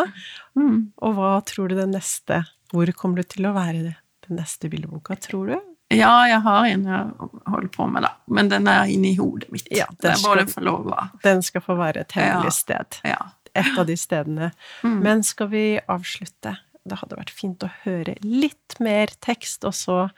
Mm. 0.56 0.78
Og 1.04 1.18
hva 1.18 1.34
tror 1.46 1.70
du 1.70 1.76
den 1.78 1.92
neste 1.94 2.40
Hvor 2.72 2.90
kommer 2.96 3.20
du 3.20 3.28
til 3.36 3.46
å 3.46 3.52
være 3.54 3.84
det? 3.84 3.94
Den 4.24 4.40
neste 4.40 4.72
bildeboka, 4.72 5.18
tror 5.20 5.52
du? 5.52 5.73
Ja, 5.98 6.24
jeg 6.28 6.40
har 6.42 6.64
en 6.66 6.84
jeg 6.84 7.30
holder 7.46 7.68
på 7.68 7.86
med, 7.90 8.02
da. 8.02 8.10
Men 8.28 8.48
den 8.48 8.66
er 8.68 8.84
inni 8.90 9.14
hodet 9.16 9.50
mitt. 9.52 9.68
Ja, 9.70 9.86
den 10.00 10.16
skal- 10.16 10.46
få 10.46 10.60
lov 10.64 10.86
å. 10.86 11.08
Den 11.22 11.42
skal 11.42 11.60
få 11.60 11.76
være 11.76 12.00
et 12.00 12.12
hemmelig 12.12 12.44
Ja. 12.44 12.50
sted. 12.50 13.00
Ja. 13.04 13.18
Et 13.54 13.78
av 13.78 13.86
de 13.86 13.94
stedene. 13.96 14.52
Men 14.82 15.22
skal 15.22 15.46
vi 15.48 15.80
avslutte? 15.88 16.56
Det 16.86 16.98
hadde 16.98 17.16
vært 17.16 17.30
fint 17.30 17.58
å 17.64 17.70
høre 17.84 18.16
litt 18.22 18.78
mer 18.80 19.06
tekst 19.20 19.60
også, 19.64 20.10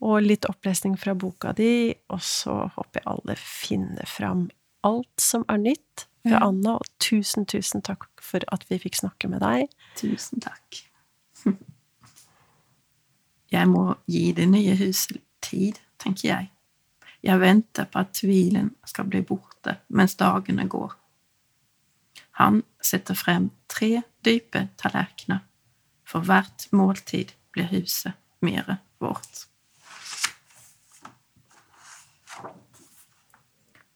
og 0.00 0.22
litt 0.22 0.46
opplesning 0.48 0.96
fra 0.98 1.14
boka 1.14 1.52
di, 1.54 1.94
og 2.10 2.18
så 2.20 2.70
håper 2.72 3.00
jeg 3.00 3.06
alle 3.06 3.34
finner 3.36 4.06
fram 4.06 4.50
alt 4.84 5.20
som 5.20 5.44
er 5.48 5.58
nytt 5.58 6.06
fra 6.24 6.38
Ja. 6.38 6.46
Anna, 6.48 6.74
og 6.76 6.86
tusen, 6.98 7.44
tusen 7.46 7.82
takk 7.82 8.06
for 8.20 8.40
at 8.52 8.64
vi 8.70 8.78
fikk 8.78 8.94
snakke 8.94 9.28
med 9.28 9.40
deg. 9.40 9.68
Tusen 9.96 10.40
takk. 10.40 10.82
Jeg 13.52 13.68
må 13.68 13.94
gi 14.08 14.30
det 14.32 14.48
nye 14.48 14.76
huset 14.80 15.20
tid, 15.44 15.78
tenker 16.00 16.28
jeg. 16.28 16.50
Jeg 17.22 17.40
venter 17.40 17.86
på 17.86 18.00
at 18.00 18.14
tvilen 18.16 18.72
skal 18.88 19.06
bli 19.10 19.20
borte 19.22 19.76
mens 19.94 20.16
dagene 20.18 20.66
går. 20.68 20.96
Han 22.40 22.62
setter 22.82 23.14
frem 23.14 23.50
tre 23.68 24.02
dype 24.24 24.66
tallerkener. 24.80 25.44
For 26.08 26.24
hvert 26.24 26.66
måltid 26.72 27.32
blir 27.52 27.68
huset 27.70 28.16
mere 28.40 28.78
vårt. 29.00 29.46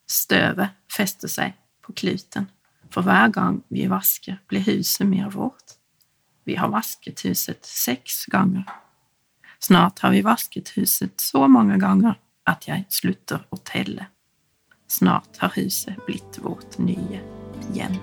Støvet 0.07 0.77
fester 0.93 1.33
seg 1.33 1.57
på 1.85 1.97
kluten. 1.97 2.51
For 2.93 3.05
hver 3.05 3.33
gang 3.35 3.63
vi 3.69 3.89
vasker, 3.91 4.39
blir 4.49 4.65
huset 4.69 5.09
mer 5.09 5.29
vårt. 5.35 5.77
Vi 6.47 6.55
har 6.55 6.71
vasket 6.71 7.25
huset 7.27 7.67
seks 7.67 8.27
ganger. 8.31 8.69
Snart 9.67 9.99
har 9.99 10.11
vi 10.11 10.23
vasket 10.23 10.69
huset 10.77 11.21
så 11.21 11.49
mange 11.49 11.75
ganger 11.83 12.15
at 12.47 12.69
jeg 12.69 12.85
slutter 12.87 13.49
å 13.51 13.59
telle. 13.67 14.05
Snart 14.87 15.41
har 15.43 15.57
huset 15.59 15.99
blitt 16.07 16.39
vårt 16.39 16.79
nye 16.79 17.19
hjem. 17.75 17.99